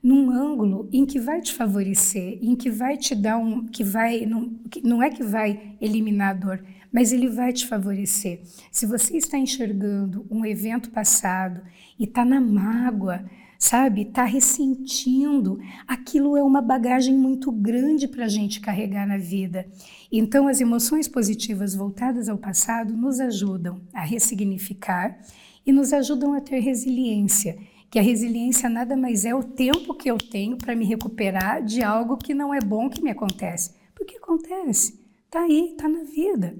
num 0.04 0.30
ângulo 0.30 0.86
em 0.92 1.06
que 1.06 1.18
vai 1.18 1.40
te 1.40 1.54
favorecer, 1.54 2.38
em 2.42 2.54
que 2.54 2.70
vai 2.70 2.98
te 2.98 3.14
dar 3.14 3.38
um, 3.38 3.64
que 3.64 3.82
vai, 3.82 4.26
não, 4.26 4.52
não 4.82 5.02
é 5.02 5.08
que 5.08 5.22
vai 5.22 5.74
eliminar 5.80 6.32
a 6.32 6.34
dor, 6.34 6.64
mas 6.92 7.10
ele 7.10 7.26
vai 7.26 7.54
te 7.54 7.66
favorecer. 7.66 8.42
Se 8.70 8.84
você 8.84 9.16
está 9.16 9.38
enxergando 9.38 10.26
um 10.30 10.44
evento 10.44 10.90
passado 10.90 11.62
e 11.98 12.04
está 12.04 12.22
na 12.22 12.38
mágoa, 12.38 13.24
sabe, 13.58 14.02
está 14.02 14.24
ressentindo, 14.24 15.58
aquilo 15.88 16.36
é 16.36 16.42
uma 16.42 16.60
bagagem 16.60 17.16
muito 17.16 17.50
grande 17.50 18.06
para 18.06 18.26
a 18.26 18.28
gente 18.28 18.60
carregar 18.60 19.06
na 19.06 19.16
vida. 19.16 19.66
Então, 20.12 20.46
as 20.46 20.60
emoções 20.60 21.08
positivas 21.08 21.74
voltadas 21.74 22.28
ao 22.28 22.36
passado 22.36 22.94
nos 22.94 23.20
ajudam 23.20 23.80
a 23.94 24.04
ressignificar 24.04 25.18
e 25.64 25.72
nos 25.72 25.94
ajudam 25.94 26.34
a 26.34 26.42
ter 26.42 26.58
resiliência 26.58 27.56
que 27.94 27.98
a 28.00 28.02
resiliência 28.02 28.68
nada 28.68 28.96
mais 28.96 29.24
é 29.24 29.32
o 29.32 29.44
tempo 29.44 29.94
que 29.94 30.10
eu 30.10 30.18
tenho 30.18 30.56
para 30.56 30.74
me 30.74 30.84
recuperar 30.84 31.62
de 31.62 31.80
algo 31.80 32.16
que 32.16 32.34
não 32.34 32.52
é 32.52 32.58
bom 32.58 32.90
que 32.90 33.00
me 33.00 33.12
acontece. 33.12 33.72
Porque 33.94 34.16
acontece, 34.16 35.00
está 35.26 35.42
aí, 35.42 35.68
está 35.70 35.88
na 35.88 36.02
vida. 36.02 36.58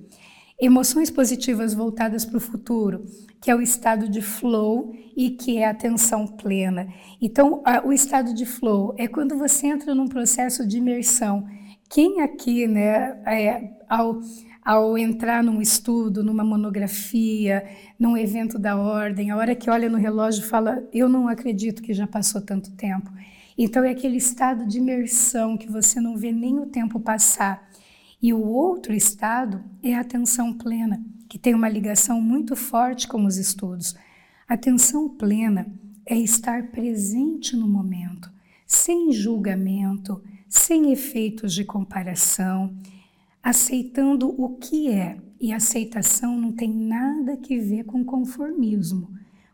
Emoções 0.61 1.11
positivas 1.11 1.75
voltadas 1.75 2.25
para 2.25 2.37
o 2.37 2.41
futuro, 2.41 3.05
que 3.41 3.51
é 3.51 3.57
o 3.57 3.61
estado 3.61 4.09
de 4.09 4.23
flow 4.23 4.95
e 5.17 5.31
que 5.31 5.59
é 5.59 5.67
a 5.67 5.71
atenção 5.71 6.25
plena. 6.25 6.87
Então, 7.21 7.61
a, 7.65 7.85
o 7.85 7.93
estado 7.93 8.33
de 8.33 8.47
flow 8.47 8.95
é 8.97 9.09
quando 9.09 9.37
você 9.37 9.67
entra 9.67 9.93
num 9.93 10.07
processo 10.07 10.65
de 10.65 10.79
imersão. 10.79 11.49
Quem 11.91 12.21
aqui, 12.21 12.69
né, 12.69 13.21
é, 13.27 13.73
ao 13.89 14.21
ao 14.65 14.97
entrar 14.97 15.45
num 15.45 15.61
estudo, 15.61 16.25
numa 16.25 16.43
monografia, 16.43 17.69
num 17.99 18.17
evento 18.17 18.59
da 18.59 18.77
ordem, 18.77 19.31
a 19.31 19.37
hora 19.37 19.55
que 19.55 19.69
olha 19.69 19.91
no 19.91 19.99
relógio 19.99 20.43
fala: 20.43 20.83
Eu 20.93 21.09
não 21.09 21.29
acredito 21.29 21.83
que 21.83 21.93
já 21.93 22.07
passou 22.07 22.41
tanto 22.41 22.73
tempo. 22.73 23.13
Então 23.59 23.85
é 23.85 23.91
aquele 23.91 24.17
estado 24.17 24.67
de 24.67 24.79
imersão 24.79 25.57
que 25.57 25.71
você 25.71 26.01
não 26.01 26.17
vê 26.17 26.33
nem 26.33 26.59
o 26.59 26.67
tempo 26.67 26.99
passar. 26.99 27.69
E 28.21 28.33
o 28.33 28.43
outro 28.43 28.95
estado 28.95 29.63
é 29.83 29.95
a 29.95 30.01
atenção 30.01 30.53
plena, 30.55 31.05
que 31.29 31.39
tem 31.39 31.55
uma 31.55 31.69
ligação 31.69 32.21
muito 32.21 32.57
forte 32.57 33.07
com 33.07 33.27
os 33.27 33.37
estudos. 33.37 33.95
Atenção 34.49 35.09
plena 35.09 35.67
é 36.07 36.17
estar 36.17 36.71
presente 36.71 37.55
no 37.55 37.69
momento, 37.69 38.31
sem 38.67 39.13
julgamento, 39.13 40.23
sem 40.49 40.91
efeitos 40.91 41.53
de 41.53 41.65
comparação 41.65 42.75
aceitando 43.45 44.35
o 44.43 44.57
que 44.57 44.91
é. 44.91 45.19
E 45.39 45.53
aceitação 45.53 46.41
não 46.41 46.51
tem 46.51 46.73
nada 46.73 47.37
que 47.37 47.59
ver 47.59 47.85
com 47.85 48.03
conformismo. 48.03 49.11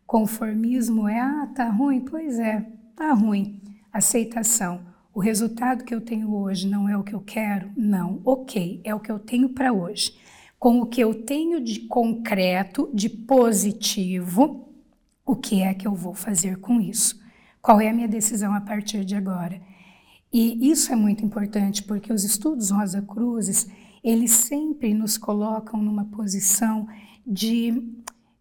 Conformismo 0.07 1.09
é, 1.09 1.19
ah, 1.19 1.51
tá 1.53 1.69
ruim? 1.69 1.99
Pois 1.99 2.39
é, 2.39 2.65
tá 2.95 3.11
ruim. 3.11 3.61
Aceitação. 3.91 4.79
O 5.13 5.19
resultado 5.19 5.83
que 5.83 5.93
eu 5.93 5.99
tenho 5.99 6.33
hoje 6.33 6.69
não 6.69 6.87
é 6.87 6.97
o 6.97 7.03
que 7.03 7.13
eu 7.13 7.19
quero? 7.19 7.69
Não. 7.75 8.21
Ok, 8.23 8.79
é 8.85 8.95
o 8.95 8.99
que 9.01 9.11
eu 9.11 9.19
tenho 9.19 9.49
para 9.49 9.73
hoje. 9.73 10.15
Com 10.57 10.79
o 10.79 10.85
que 10.85 11.01
eu 11.01 11.25
tenho 11.25 11.59
de 11.59 11.81
concreto, 11.81 12.89
de 12.93 13.09
positivo, 13.09 14.69
o 15.25 15.35
que 15.35 15.61
é 15.61 15.73
que 15.73 15.85
eu 15.85 15.93
vou 15.93 16.13
fazer 16.13 16.57
com 16.59 16.79
isso? 16.79 17.19
Qual 17.61 17.81
é 17.81 17.89
a 17.89 17.93
minha 17.93 18.07
decisão 18.07 18.53
a 18.53 18.61
partir 18.61 19.03
de 19.03 19.15
agora? 19.15 19.61
E 20.31 20.71
isso 20.71 20.93
é 20.93 20.95
muito 20.95 21.25
importante 21.25 21.83
porque 21.83 22.13
os 22.13 22.23
estudos 22.23 22.69
Rosa 22.69 23.01
Cruzes, 23.01 23.67
eles 24.03 24.31
sempre 24.31 24.93
nos 24.93 25.17
colocam 25.17 25.81
numa 25.81 26.05
posição 26.05 26.87
de, 27.25 27.83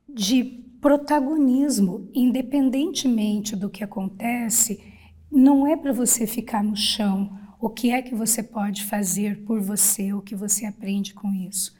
de 0.08 0.44
protagonismo, 0.80 2.08
independentemente 2.14 3.54
do 3.54 3.68
que 3.68 3.84
acontece, 3.84 4.82
não 5.30 5.66
é 5.66 5.76
para 5.76 5.92
você 5.92 6.26
ficar 6.26 6.64
no 6.64 6.74
chão. 6.74 7.38
O 7.60 7.68
que 7.68 7.90
é 7.90 8.00
que 8.00 8.14
você 8.14 8.42
pode 8.42 8.84
fazer 8.84 9.44
por 9.44 9.60
você, 9.60 10.12
o 10.14 10.22
que 10.22 10.34
você 10.34 10.64
aprende 10.64 11.12
com 11.12 11.32
isso. 11.32 11.78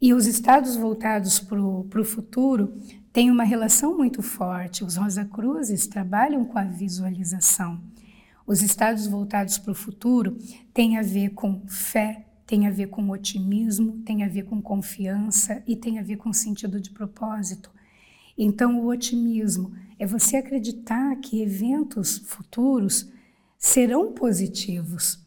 E 0.00 0.12
os 0.12 0.26
estados 0.26 0.76
voltados 0.76 1.38
para 1.38 1.60
o 1.60 2.04
futuro 2.04 2.74
têm 3.12 3.30
uma 3.30 3.44
relação 3.44 3.96
muito 3.96 4.20
forte. 4.20 4.84
Os 4.84 4.96
Rosa 4.96 5.24
Cruzes 5.24 5.86
trabalham 5.86 6.44
com 6.44 6.58
a 6.58 6.64
visualização. 6.64 7.80
Os 8.46 8.60
estados 8.60 9.06
voltados 9.06 9.56
para 9.56 9.72
o 9.72 9.74
futuro 9.74 10.36
têm 10.74 10.98
a 10.98 11.02
ver 11.02 11.30
com 11.30 11.62
fé, 11.66 12.23
tem 12.46 12.66
a 12.66 12.70
ver 12.70 12.88
com 12.88 13.10
otimismo, 13.10 14.02
tem 14.04 14.22
a 14.22 14.28
ver 14.28 14.44
com 14.44 14.60
confiança 14.60 15.62
e 15.66 15.74
tem 15.74 15.98
a 15.98 16.02
ver 16.02 16.16
com 16.16 16.32
sentido 16.32 16.80
de 16.80 16.90
propósito. 16.90 17.70
Então, 18.36 18.80
o 18.80 18.88
otimismo 18.88 19.72
é 19.98 20.06
você 20.06 20.36
acreditar 20.36 21.16
que 21.16 21.40
eventos 21.40 22.18
futuros 22.18 23.10
serão 23.56 24.12
positivos. 24.12 25.24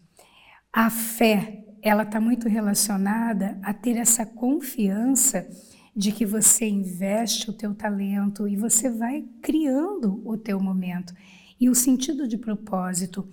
A 0.72 0.90
fé, 0.90 1.66
ela 1.82 2.04
está 2.04 2.20
muito 2.20 2.48
relacionada 2.48 3.58
a 3.64 3.74
ter 3.74 3.98
essa 3.98 4.26
confiança 4.26 5.50
de 5.96 6.12
que 6.12 6.26
você 6.26 6.68
investe 6.68 7.50
o 7.50 7.54
teu 7.54 7.74
talento 7.74 8.48
e 8.48 8.56
você 8.56 8.90
vai 8.90 9.26
criando 9.42 10.22
o 10.24 10.38
teu 10.38 10.60
momento. 10.60 11.16
E 11.60 11.70
o 11.70 11.74
sentido 11.74 12.28
de 12.28 12.38
propósito, 12.38 13.28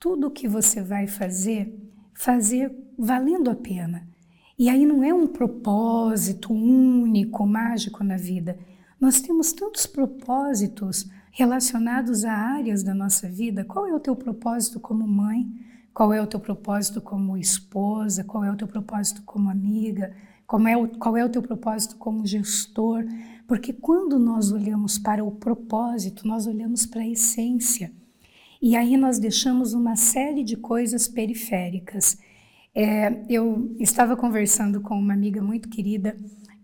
tudo 0.00 0.30
que 0.30 0.48
você 0.48 0.82
vai 0.82 1.06
fazer, 1.06 1.72
fazer 2.14 2.72
valendo 2.98 3.50
a 3.50 3.54
pena. 3.54 4.08
E 4.58 4.68
aí 4.68 4.84
não 4.84 5.02
é 5.02 5.12
um 5.12 5.26
propósito 5.26 6.52
único, 6.52 7.46
mágico 7.46 8.04
na 8.04 8.16
vida. 8.16 8.58
Nós 9.00 9.20
temos 9.20 9.52
tantos 9.52 9.86
propósitos 9.86 11.08
relacionados 11.30 12.24
a 12.24 12.32
áreas 12.32 12.82
da 12.82 12.94
nossa 12.94 13.28
vida. 13.28 13.64
Qual 13.64 13.86
é 13.86 13.94
o 13.94 14.00
teu 14.00 14.14
propósito 14.14 14.78
como 14.78 15.08
mãe? 15.08 15.48
Qual 15.94 16.12
é 16.12 16.20
o 16.20 16.26
teu 16.26 16.38
propósito 16.38 17.00
como 17.00 17.38
esposa? 17.38 18.22
Qual 18.22 18.44
é 18.44 18.50
o 18.50 18.56
teu 18.56 18.68
propósito 18.68 19.22
como 19.24 19.48
amiga? 19.48 20.14
Como 20.46 20.68
é 20.68 20.76
o, 20.76 20.88
qual 20.88 21.16
é 21.16 21.24
o 21.24 21.30
teu 21.30 21.40
propósito 21.40 21.96
como 21.96 22.26
gestor? 22.26 23.04
Porque 23.46 23.72
quando 23.72 24.18
nós 24.18 24.52
olhamos 24.52 24.98
para 24.98 25.24
o 25.24 25.30
propósito, 25.30 26.26
nós 26.26 26.46
olhamos 26.46 26.84
para 26.84 27.00
a 27.00 27.08
essência. 27.08 27.92
E 28.62 28.76
aí 28.76 28.94
nós 28.98 29.18
deixamos 29.18 29.72
uma 29.72 29.96
série 29.96 30.44
de 30.44 30.54
coisas 30.54 31.08
periféricas. 31.08 32.18
É, 32.74 33.24
eu 33.26 33.74
estava 33.80 34.14
conversando 34.14 34.82
com 34.82 34.98
uma 34.98 35.14
amiga 35.14 35.40
muito 35.42 35.68
querida 35.70 36.14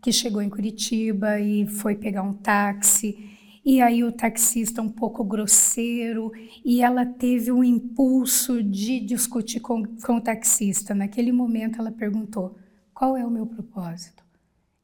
que 0.03 0.13
chegou 0.13 0.43
em 0.43 0.51
Curitiba 0.51 1.41
e 1.41 1.67
foi 1.67 1.97
pegar 1.97 2.23
um 2.23 2.35
táxi. 2.35 3.17
E 3.65 3.81
aí 3.81 4.05
o 4.05 4.13
taxista 4.13 4.83
um 4.83 4.91
pouco 4.91 5.25
grosseiro 5.25 6.31
e 6.63 6.83
ela 6.83 7.07
teve 7.07 7.51
um 7.51 7.65
impulso 7.65 8.63
de 8.63 9.01
discutir 9.01 9.61
com, 9.61 9.83
com 9.83 10.17
o 10.17 10.21
taxista. 10.21 10.95
Naquele 10.95 11.33
momento 11.33 11.81
ela 11.81 11.91
perguntou: 11.91 12.59
qual 12.93 13.17
é 13.17 13.25
o 13.25 13.31
meu 13.31 13.47
propósito? 13.47 14.23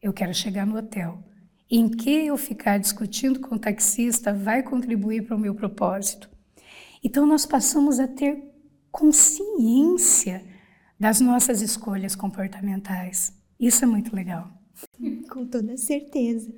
Eu 0.01 0.15
quero 0.15 0.33
chegar 0.33 0.67
no 0.67 0.79
hotel. 0.79 1.23
Em 1.71 1.91
que 1.91 2.11
eu 2.27 2.39
ficar 2.39 2.79
discutindo 2.79 3.39
com 3.39 3.57
o 3.57 3.59
taxista 3.59 4.33
vai 4.33 4.63
contribuir 4.63 5.27
para 5.27 5.37
o 5.37 5.39
meu 5.39 5.55
propósito? 5.55 6.32
Então 7.03 7.27
nós 7.27 7.45
passamos 7.45 7.99
a 7.99 8.07
ter 8.07 8.43
consciência 8.91 10.45
das 10.99 11.21
nossas 11.21 11.61
escolhas 11.63 12.15
comportamentais. 12.15 13.33
Isso 13.59 13.85
é 13.85 13.87
muito 13.87 14.15
legal. 14.15 14.51
Com 15.31 15.47
toda 15.47 15.77
certeza. 15.77 16.53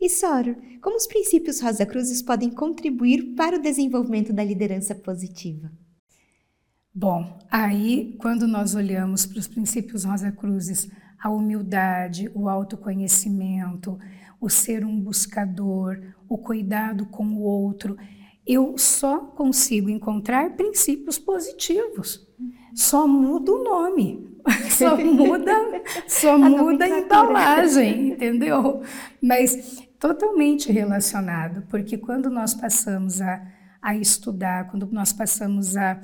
E 0.00 0.08
Soro, 0.08 0.56
como 0.80 0.96
os 0.96 1.06
princípios 1.06 1.60
Rosa 1.60 1.84
Cruzes 1.84 2.22
podem 2.22 2.50
contribuir 2.50 3.34
para 3.34 3.56
o 3.56 3.62
desenvolvimento 3.62 4.32
da 4.32 4.42
liderança 4.42 4.94
positiva? 4.94 5.70
Bom, 6.92 7.38
aí 7.50 8.16
quando 8.18 8.48
nós 8.48 8.74
olhamos 8.74 9.26
para 9.26 9.38
os 9.38 9.46
princípios 9.46 10.04
Rosa 10.04 10.32
Cruzes, 10.32 10.90
a 11.22 11.30
humildade, 11.30 12.30
o 12.34 12.48
autoconhecimento, 12.48 13.98
o 14.40 14.48
ser 14.48 14.84
um 14.84 14.98
buscador, 14.98 16.00
o 16.28 16.38
cuidado 16.38 17.04
com 17.06 17.26
o 17.26 17.42
outro, 17.42 17.96
eu 18.46 18.76
só 18.78 19.18
consigo 19.18 19.88
encontrar 19.88 20.56
princípios 20.56 21.18
positivos. 21.18 22.26
Só 22.74 23.06
muda 23.06 23.52
o 23.52 23.64
nome, 23.64 24.30
só 24.70 24.96
muda, 24.96 25.52
só 26.08 26.38
muda 26.38 26.84
a 26.84 26.88
embalagem, 26.88 28.10
entendeu? 28.10 28.82
Mas 29.22 29.82
totalmente 29.98 30.72
relacionado, 30.72 31.62
porque 31.68 31.98
quando 31.98 32.30
nós 32.30 32.54
passamos 32.54 33.20
a, 33.20 33.46
a 33.82 33.94
estudar, 33.94 34.70
quando 34.70 34.86
nós 34.90 35.12
passamos 35.12 35.76
a, 35.76 36.00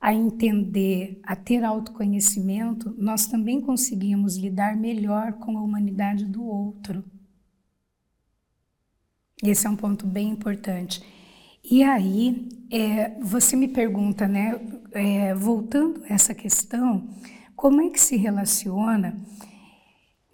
a 0.00 0.12
entender, 0.12 1.20
a 1.22 1.34
ter 1.34 1.64
autoconhecimento, 1.64 2.94
nós 2.98 3.26
também 3.26 3.60
conseguimos 3.60 4.36
lidar 4.36 4.76
melhor 4.76 5.34
com 5.34 5.56
a 5.56 5.62
humanidade 5.62 6.26
do 6.26 6.44
outro. 6.44 7.02
Esse 9.42 9.66
é 9.66 9.70
um 9.70 9.76
ponto 9.76 10.06
bem 10.06 10.28
importante. 10.28 11.02
E 11.70 11.84
aí, 11.84 12.48
é, 12.68 13.10
você 13.20 13.54
me 13.54 13.68
pergunta, 13.68 14.26
né, 14.26 14.60
é, 14.90 15.32
voltando 15.36 16.02
a 16.10 16.14
essa 16.14 16.34
questão, 16.34 17.08
como 17.54 17.80
é 17.80 17.88
que 17.90 18.00
se 18.00 18.16
relaciona? 18.16 19.16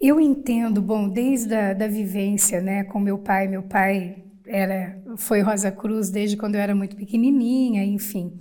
Eu 0.01 0.19
entendo, 0.19 0.81
bom, 0.81 1.07
desde 1.07 1.53
a 1.53 1.73
da 1.73 1.87
vivência, 1.87 2.59
né, 2.59 2.83
com 2.85 2.99
meu 2.99 3.19
pai, 3.19 3.47
meu 3.47 3.61
pai 3.61 4.23
era, 4.47 4.99
foi 5.15 5.41
Rosa 5.41 5.71
Cruz 5.71 6.09
desde 6.09 6.35
quando 6.35 6.55
eu 6.55 6.61
era 6.61 6.73
muito 6.73 6.95
pequenininha, 6.95 7.85
enfim. 7.85 8.33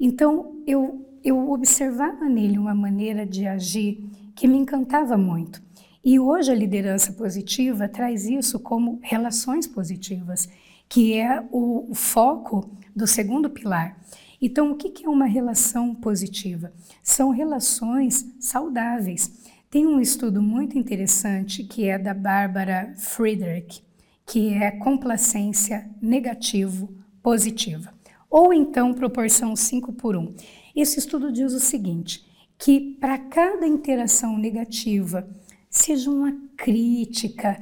Então, 0.00 0.62
eu, 0.66 1.20
eu 1.22 1.50
observava 1.50 2.26
nele 2.26 2.56
uma 2.56 2.74
maneira 2.74 3.26
de 3.26 3.46
agir 3.46 4.02
que 4.34 4.48
me 4.48 4.56
encantava 4.56 5.14
muito. 5.18 5.62
E 6.02 6.18
hoje 6.18 6.50
a 6.50 6.54
liderança 6.54 7.12
positiva 7.12 7.86
traz 7.86 8.24
isso 8.24 8.58
como 8.58 8.98
relações 9.02 9.66
positivas 9.66 10.48
que 10.90 11.14
é 11.14 11.40
o, 11.52 11.94
foco 11.94 12.68
do 12.94 13.06
segundo 13.06 13.48
pilar. 13.48 13.96
Então, 14.42 14.72
o 14.72 14.76
que 14.76 15.06
é 15.06 15.08
uma 15.08 15.26
relação 15.26 15.94
positiva? 15.94 16.72
São 17.00 17.30
relações 17.30 18.26
saudáveis. 18.40 19.30
Tem 19.70 19.86
um 19.86 20.00
estudo 20.00 20.42
muito 20.42 20.76
interessante 20.76 21.62
que 21.62 21.88
é 21.88 21.96
da 21.96 22.12
Bárbara 22.12 22.92
Friedrich, 22.96 23.84
que 24.26 24.52
é 24.52 24.72
complacência 24.72 25.88
negativo 26.02 26.92
positiva, 27.22 27.94
ou 28.28 28.52
então 28.52 28.92
proporção 28.92 29.54
5 29.54 29.92
por 29.92 30.16
1. 30.16 30.34
Esse 30.74 30.98
estudo 30.98 31.30
diz 31.30 31.52
o 31.52 31.60
seguinte, 31.60 32.26
que 32.58 32.96
para 33.00 33.16
cada 33.16 33.66
interação 33.66 34.36
negativa, 34.36 35.28
seja 35.68 36.10
uma 36.10 36.36
crítica, 36.56 37.60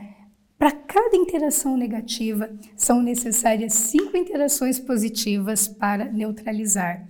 para 0.59 0.73
cada 0.73 1.17
interação 1.17 1.77
negativa, 1.77 2.51
são 2.77 3.01
necessárias 3.01 3.75
cinco 3.75 4.17
interações 4.17 4.79
positivas 4.79 5.69
para 5.69 6.11
neutralizar. 6.11 7.07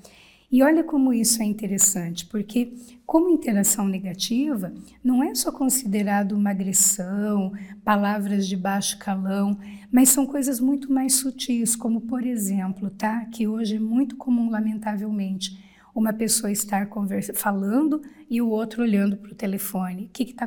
E 0.53 0.63
olha 0.63 0.85
como 0.85 1.13
isso 1.13 1.43
é 1.43 1.47
interessante, 1.47 2.27
porque 2.27 2.75
como 3.07 3.31
interação 3.31 3.89
negativa, 3.89 4.73
não 5.03 5.23
é 5.23 5.35
só 5.35 5.51
considerado 5.51 6.33
uma 6.33 6.51
agressão, 6.51 7.53
palavras 7.83 8.47
de 8.47 8.57
baixo 8.57 8.99
calão, 8.99 9.59
mas 9.91 10.11
são 10.11 10.27
coisas 10.27 10.61
muito 10.61 10.93
mais 10.93 11.15
sutis, 11.15 11.75
como 11.75 12.03
por 12.03 12.27
exemplo, 12.27 12.91
tá? 12.91 13.25
Que 13.27 13.47
hoje 13.49 13.77
é 13.77 13.81
muito 13.81 14.17
comum, 14.17 14.51
lamentavelmente, 14.51 15.59
uma 15.95 16.13
pessoa 16.13 16.53
estar 16.53 16.89
falando 17.35 18.03
e 18.29 18.43
o 18.43 18.49
outro 18.49 18.83
olhando 18.83 19.17
para 19.17 19.33
o 19.33 19.35
telefone. 19.35 20.05
O 20.05 20.09
que 20.09 20.23
está 20.23 20.47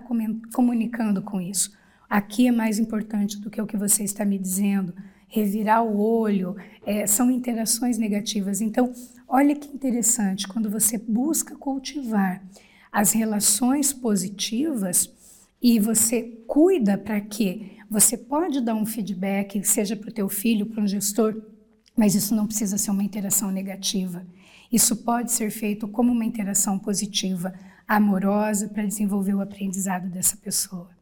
comunicando 0.53 1.21
com 1.23 1.41
isso? 1.41 1.80
Aqui 2.11 2.49
é 2.49 2.51
mais 2.51 2.77
importante 2.77 3.39
do 3.39 3.49
que 3.49 3.61
o 3.61 3.65
que 3.65 3.77
você 3.77 4.03
está 4.03 4.25
me 4.25 4.37
dizendo, 4.37 4.93
revirar 5.29 5.81
o 5.81 5.97
olho, 5.97 6.57
é, 6.85 7.07
são 7.07 7.31
interações 7.31 7.97
negativas. 7.97 8.59
Então, 8.59 8.91
olha 9.25 9.55
que 9.55 9.73
interessante, 9.73 10.45
quando 10.45 10.69
você 10.69 10.97
busca 10.97 11.55
cultivar 11.55 12.43
as 12.91 13.13
relações 13.13 13.93
positivas 13.93 15.09
e 15.61 15.79
você 15.79 16.21
cuida 16.45 16.97
para 16.97 17.21
que 17.21 17.77
você 17.89 18.17
pode 18.17 18.59
dar 18.59 18.75
um 18.75 18.85
feedback, 18.85 19.63
seja 19.63 19.95
para 19.95 20.09
o 20.09 20.13
teu 20.13 20.27
filho, 20.27 20.65
para 20.65 20.83
um 20.83 20.87
gestor, 20.87 21.41
mas 21.95 22.13
isso 22.13 22.35
não 22.35 22.45
precisa 22.45 22.77
ser 22.77 22.91
uma 22.91 23.05
interação 23.05 23.49
negativa. 23.51 24.25
Isso 24.69 24.97
pode 24.97 25.31
ser 25.31 25.49
feito 25.49 25.87
como 25.87 26.11
uma 26.11 26.25
interação 26.25 26.77
positiva, 26.77 27.53
amorosa, 27.87 28.67
para 28.67 28.85
desenvolver 28.85 29.33
o 29.33 29.41
aprendizado 29.41 30.09
dessa 30.09 30.35
pessoa. 30.35 31.00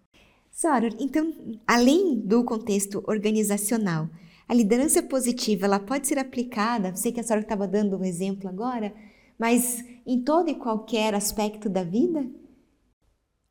Soror, 0.59 0.93
então, 0.99 1.33
além 1.65 2.19
do 2.19 2.43
contexto 2.43 3.01
organizacional, 3.07 4.09
a 4.45 4.53
liderança 4.53 5.01
positiva 5.01 5.65
ela 5.65 5.79
pode 5.79 6.05
ser 6.05 6.19
aplicada, 6.19 6.93
sei 6.97 7.13
que 7.13 7.19
a 7.21 7.23
senhora 7.23 7.43
estava 7.43 7.65
dando 7.65 7.97
um 7.97 8.03
exemplo 8.03 8.49
agora, 8.49 8.93
mas 9.39 9.81
em 10.05 10.21
todo 10.21 10.49
e 10.49 10.55
qualquer 10.55 11.15
aspecto 11.15 11.69
da 11.69 11.81
vida? 11.81 12.29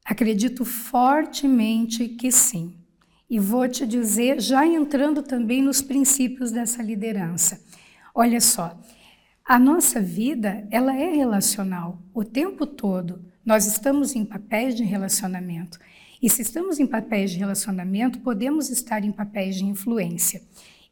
Acredito 0.04 0.66
fortemente 0.66 2.10
que 2.10 2.30
sim. 2.30 2.76
E 3.30 3.40
vou 3.40 3.66
te 3.66 3.86
dizer, 3.86 4.38
já 4.38 4.66
entrando 4.66 5.22
também 5.22 5.62
nos 5.62 5.80
princípios 5.80 6.52
dessa 6.52 6.82
liderança. 6.82 7.58
Olha 8.14 8.38
só, 8.38 8.78
a 9.42 9.58
nossa 9.58 9.98
vida, 9.98 10.68
ela 10.70 10.94
é 10.94 11.10
relacional 11.10 12.02
o 12.12 12.22
tempo 12.22 12.66
todo. 12.66 13.24
Nós 13.46 13.64
estamos 13.64 14.14
em 14.14 14.26
papéis 14.26 14.74
de 14.74 14.84
relacionamento. 14.84 15.78
E 16.20 16.28
se 16.28 16.42
estamos 16.42 16.78
em 16.80 16.86
papéis 16.86 17.30
de 17.30 17.38
relacionamento, 17.38 18.20
podemos 18.20 18.70
estar 18.70 19.04
em 19.04 19.12
papéis 19.12 19.56
de 19.56 19.64
influência. 19.64 20.42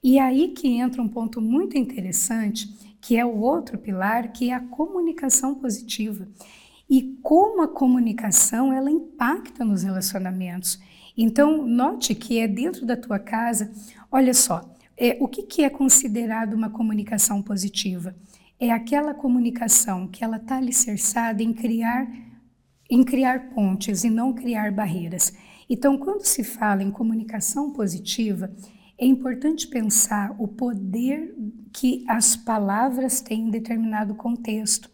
E 0.03 0.19
aí 0.19 0.49
que 0.49 0.69
entra 0.69 1.03
um 1.03 1.09
ponto 1.09 1.41
muito 1.41 1.77
interessante, 1.77 2.69
que 3.01 3.17
é 3.17 3.25
o 3.25 3.39
outro 3.39 3.77
pilar, 3.77 4.33
que 4.33 4.51
é 4.51 4.55
a 4.55 4.61
comunicação 4.61 5.55
positiva. 5.55 6.29
E 6.89 7.19
como 7.23 7.63
a 7.63 7.69
comunicação 7.69 8.73
ela 8.73 8.91
impacta 8.91 9.65
nos 9.65 9.83
relacionamentos. 9.83 10.79
Então, 11.17 11.67
note 11.67 12.15
que 12.15 12.39
é 12.39 12.47
dentro 12.47 12.87
da 12.87 12.97
tua 12.97 13.19
casa, 13.19 13.73
olha 14.11 14.33
só, 14.33 14.73
é, 14.97 15.17
o 15.21 15.27
que, 15.27 15.43
que 15.43 15.63
é 15.63 15.71
considerado 15.71 16.55
uma 16.55 16.71
comunicação 16.71 17.43
positiva? 17.43 18.15
É 18.59 18.71
aquela 18.71 19.13
comunicação 19.13 20.07
que 20.09 20.25
ela 20.25 20.37
está 20.37 20.57
alicerçada 20.57 21.43
em 21.43 21.53
criar, 21.53 22.09
em 22.91 23.03
criar 23.03 23.51
pontes 23.51 24.05
e 24.05 24.11
não 24.11 24.33
criar 24.33 24.73
barreiras. 24.73 25.33
Então, 25.69 25.99
quando 25.99 26.25
se 26.25 26.45
fala 26.45 26.83
em 26.83 26.91
comunicação 26.91 27.73
positiva, 27.73 28.51
é 28.99 29.05
importante 29.05 29.67
pensar 29.69 30.35
o 30.39 30.49
poder 30.49 31.35
que 31.73 32.05
as 32.09 32.37
palavras 32.37 33.21
têm 33.21 33.43
em 33.43 33.51
determinado 33.51 34.15
contexto. 34.15 34.91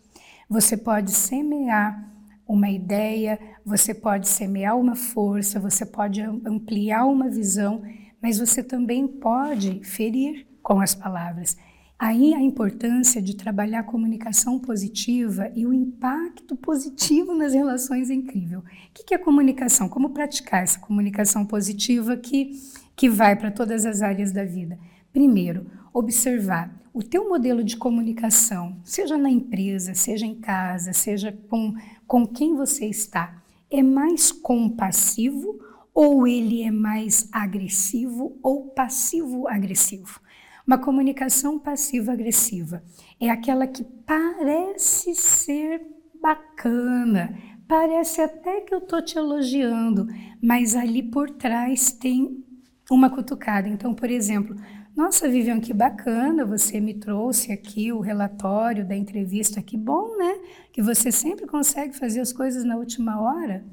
Você 0.48 0.76
pode 0.76 1.12
semear 1.12 2.10
uma 2.46 2.68
ideia, 2.68 3.38
você 3.64 3.94
pode 3.94 4.28
semear 4.28 4.76
uma 4.76 4.96
força, 4.96 5.60
você 5.60 5.86
pode 5.86 6.20
ampliar 6.20 7.06
uma 7.06 7.28
visão, 7.28 7.82
mas 8.20 8.38
você 8.38 8.62
também 8.62 9.06
pode 9.06 9.82
ferir 9.84 10.46
com 10.62 10.80
as 10.80 10.94
palavras. 10.94 11.56
Aí 12.04 12.34
a 12.34 12.42
importância 12.42 13.22
de 13.22 13.36
trabalhar 13.36 13.78
a 13.78 13.84
comunicação 13.84 14.58
positiva 14.58 15.52
e 15.54 15.64
o 15.64 15.72
impacto 15.72 16.56
positivo 16.56 17.32
nas 17.32 17.54
relações 17.54 18.10
é 18.10 18.14
incrível. 18.14 18.58
O 18.58 18.64
que 18.92 19.14
é 19.14 19.18
comunicação? 19.18 19.88
Como 19.88 20.10
praticar 20.10 20.64
essa 20.64 20.80
comunicação 20.80 21.46
positiva 21.46 22.16
que 22.16 22.60
que 22.96 23.08
vai 23.08 23.36
para 23.36 23.52
todas 23.52 23.86
as 23.86 24.02
áreas 24.02 24.32
da 24.32 24.44
vida. 24.44 24.80
Primeiro, 25.12 25.70
observar 25.94 26.74
o 26.92 27.04
teu 27.04 27.28
modelo 27.28 27.62
de 27.62 27.76
comunicação, 27.76 28.76
seja 28.82 29.16
na 29.16 29.30
empresa, 29.30 29.94
seja 29.94 30.26
em 30.26 30.34
casa, 30.34 30.92
seja 30.92 31.30
com, 31.48 31.72
com 32.04 32.26
quem 32.26 32.56
você 32.56 32.86
está, 32.86 33.40
é 33.70 33.80
mais 33.80 34.32
compassivo 34.32 35.56
ou 35.94 36.26
ele 36.26 36.64
é 36.64 36.70
mais 36.72 37.28
agressivo 37.30 38.36
ou 38.42 38.70
passivo-agressivo? 38.70 40.20
Uma 40.66 40.78
comunicação 40.78 41.58
passiva-agressiva 41.58 42.82
é 43.20 43.28
aquela 43.28 43.66
que 43.66 43.84
parece 43.84 45.14
ser 45.14 45.82
bacana, 46.20 47.36
parece 47.66 48.20
até 48.20 48.60
que 48.60 48.72
eu 48.72 48.78
estou 48.78 49.02
te 49.02 49.18
elogiando, 49.18 50.06
mas 50.40 50.76
ali 50.76 51.02
por 51.02 51.30
trás 51.30 51.90
tem 51.90 52.44
uma 52.90 53.10
cutucada. 53.10 53.68
Então, 53.68 53.92
por 53.92 54.08
exemplo, 54.08 54.54
nossa, 54.94 55.28
Vivian, 55.28 55.58
que 55.58 55.72
bacana, 55.72 56.44
você 56.44 56.78
me 56.78 56.94
trouxe 56.94 57.50
aqui 57.50 57.92
o 57.92 58.00
relatório 58.00 58.86
da 58.86 58.94
entrevista, 58.94 59.62
que 59.62 59.76
bom, 59.76 60.16
né? 60.18 60.38
Que 60.72 60.82
você 60.82 61.10
sempre 61.10 61.46
consegue 61.46 61.94
fazer 61.94 62.20
as 62.20 62.32
coisas 62.32 62.62
na 62.62 62.76
última 62.76 63.20
hora, 63.20 63.64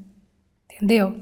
entendeu? 0.65 1.21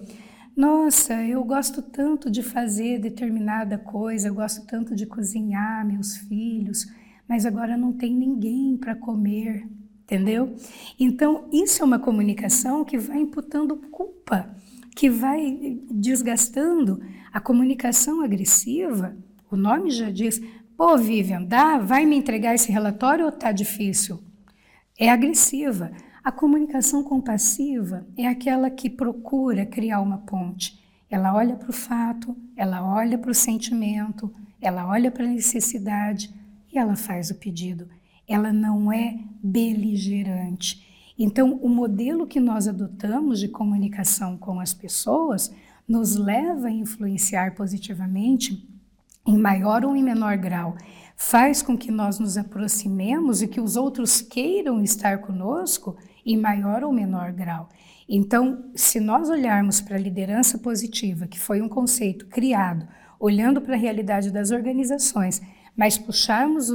Nossa, 0.57 1.23
eu 1.23 1.43
gosto 1.43 1.81
tanto 1.81 2.29
de 2.29 2.43
fazer 2.43 2.99
determinada 2.99 3.77
coisa, 3.77 4.27
eu 4.27 4.33
gosto 4.33 4.65
tanto 4.65 4.95
de 4.95 5.05
cozinhar 5.05 5.85
meus 5.85 6.17
filhos, 6.17 6.87
mas 7.29 7.45
agora 7.45 7.77
não 7.77 7.93
tem 7.93 8.13
ninguém 8.13 8.75
para 8.75 8.95
comer, 8.95 9.67
entendeu? 10.03 10.55
Então, 10.99 11.47
isso 11.53 11.81
é 11.81 11.85
uma 11.85 11.99
comunicação 11.99 12.83
que 12.83 12.97
vai 12.97 13.19
imputando 13.19 13.77
culpa 13.91 14.57
que 14.97 15.11
vai 15.11 15.79
desgastando 15.91 16.99
a 17.31 17.39
comunicação 17.39 18.23
agressiva. 18.23 19.15
O 19.51 19.55
nome 19.55 19.91
já 19.91 20.09
diz: 20.09 20.41
pô, 20.75 20.97
Vivian, 20.97 21.43
dá, 21.43 21.77
vai 21.77 22.03
me 22.03 22.15
entregar 22.15 22.55
esse 22.55 22.71
relatório 22.71 23.25
ou 23.25 23.31
tá 23.31 23.51
difícil? 23.51 24.19
É 24.99 25.07
agressiva. 25.07 25.91
A 26.27 26.31
comunicação 26.33 27.03
compassiva 27.03 28.05
é 28.17 28.27
aquela 28.27 28.69
que 28.69 28.89
procura 28.89 29.65
criar 29.65 30.01
uma 30.01 30.17
ponte. 30.17 30.77
Ela 31.09 31.33
olha 31.33 31.55
para 31.55 31.69
o 31.69 31.73
fato, 31.73 32.35
ela 32.53 32.85
olha 32.85 33.17
para 33.17 33.31
o 33.31 33.33
sentimento, 33.33 34.29
ela 34.61 34.85
olha 34.85 35.09
para 35.09 35.23
a 35.23 35.29
necessidade 35.29 36.29
e 36.69 36.77
ela 36.77 36.97
faz 36.97 37.31
o 37.31 37.35
pedido. 37.35 37.87
Ela 38.27 38.51
não 38.51 38.91
é 38.91 39.17
beligerante. 39.41 41.13
Então, 41.17 41.53
o 41.63 41.69
modelo 41.69 42.27
que 42.27 42.41
nós 42.41 42.67
adotamos 42.67 43.39
de 43.39 43.47
comunicação 43.47 44.37
com 44.37 44.59
as 44.59 44.73
pessoas 44.73 45.49
nos 45.87 46.17
leva 46.17 46.67
a 46.67 46.71
influenciar 46.71 47.55
positivamente 47.55 48.67
em 49.25 49.37
maior 49.37 49.85
ou 49.85 49.95
em 49.95 50.03
menor 50.03 50.35
grau. 50.35 50.75
Faz 51.15 51.61
com 51.61 51.77
que 51.77 51.89
nós 51.89 52.19
nos 52.19 52.37
aproximemos 52.37 53.41
e 53.41 53.47
que 53.47 53.61
os 53.61 53.77
outros 53.77 54.19
queiram 54.21 54.83
estar 54.83 55.19
conosco 55.19 55.95
em 56.27 56.37
maior 56.37 56.83
ou 56.83 56.91
menor 56.91 57.31
grau. 57.31 57.69
Então, 58.07 58.69
se 58.75 58.99
nós 58.99 59.29
olharmos 59.29 59.81
para 59.81 59.95
a 59.95 59.99
liderança 59.99 60.57
positiva, 60.57 61.27
que 61.27 61.39
foi 61.39 61.61
um 61.61 61.69
conceito 61.69 62.27
criado 62.27 62.87
olhando 63.19 63.59
para 63.61 63.73
a 63.73 63.79
realidade 63.79 64.31
das 64.31 64.51
organizações, 64.51 65.41
mas 65.75 65.97
puxarmos 65.97 66.69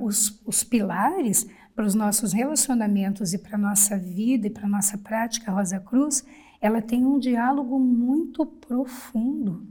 os, 0.00 0.42
os 0.44 0.62
pilares, 0.62 1.46
para 1.76 1.84
os 1.84 1.94
nossos 1.94 2.32
relacionamentos 2.32 3.34
e 3.34 3.38
para 3.38 3.56
a 3.56 3.60
nossa 3.60 3.98
vida 3.98 4.46
e 4.46 4.50
para 4.50 4.64
a 4.64 4.68
nossa 4.68 4.96
prática 4.96 5.52
Rosa 5.52 5.78
Cruz, 5.78 6.24
ela 6.58 6.80
tem 6.80 7.04
um 7.04 7.18
diálogo 7.18 7.78
muito 7.78 8.46
profundo. 8.46 9.68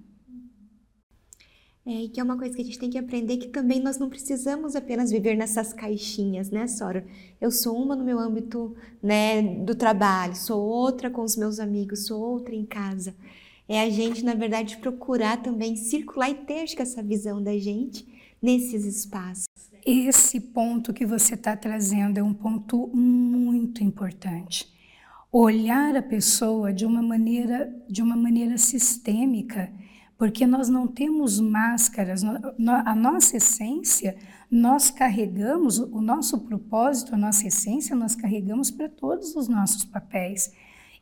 É, 1.88 2.06
e 2.06 2.10
que 2.10 2.20
é 2.20 2.24
uma 2.24 2.36
coisa 2.36 2.56
que 2.56 2.62
a 2.64 2.66
gente 2.66 2.80
tem 2.80 2.90
que 2.90 2.98
aprender 2.98 3.38
que 3.38 3.50
também 3.50 3.80
nós 3.80 4.00
não 4.00 4.10
precisamos 4.10 4.76
apenas 4.76 5.12
viver 5.12 5.36
nessas 5.38 5.72
caixinhas, 5.72 6.50
né, 6.50 6.66
Sora? 6.66 7.06
Eu 7.40 7.52
sou 7.52 7.80
uma 7.80 7.96
no 7.96 8.04
meu 8.04 8.18
âmbito 8.18 8.76
né, 9.04 9.42
do 9.42 9.76
trabalho, 9.76 10.36
sou 10.36 10.60
outra 10.64 11.12
com 11.12 11.22
os 11.22 11.38
meus 11.38 11.60
amigos, 11.60 12.08
sou 12.08 12.20
outra 12.20 12.56
em 12.56 12.66
casa. 12.66 13.16
É 13.70 13.82
a 13.82 13.90
gente, 13.90 14.26
na 14.26 14.34
verdade, 14.34 14.78
procurar 14.78 15.44
também 15.44 15.76
circular 15.76 16.30
e 16.32 16.36
ter 16.36 16.66
essa 16.76 17.04
visão 17.04 17.42
da 17.42 17.56
gente 17.58 18.08
nesses 18.42 18.84
espaços. 18.84 19.46
Esse 19.86 20.40
ponto 20.40 20.92
que 20.92 21.06
você 21.06 21.36
está 21.36 21.56
trazendo 21.56 22.18
é 22.18 22.24
um 22.24 22.34
ponto 22.34 22.88
muito 22.96 23.84
importante. 23.84 24.68
Olhar 25.32 25.96
a 25.96 26.02
pessoa 26.02 26.74
de 26.74 26.84
uma 26.84 27.04
maneira, 27.04 27.72
de 27.88 28.02
uma 28.02 28.16
maneira 28.16 28.58
sistêmica, 28.58 29.72
porque 30.18 30.48
nós 30.48 30.70
não 30.70 30.88
temos 30.88 31.40
máscaras, 31.40 32.24
a 32.24 32.96
nossa 32.96 33.38
essência, 33.38 34.16
nós 34.50 34.90
carregamos, 34.90 35.78
o 35.78 36.00
nosso 36.00 36.40
propósito, 36.40 37.14
a 37.14 37.18
nossa 37.18 37.48
essência, 37.48 37.96
nós 37.96 38.16
carregamos 38.16 38.72
para 38.72 38.88
todos 38.88 39.36
os 39.36 39.48
nossos 39.48 39.84
papéis. 39.84 40.52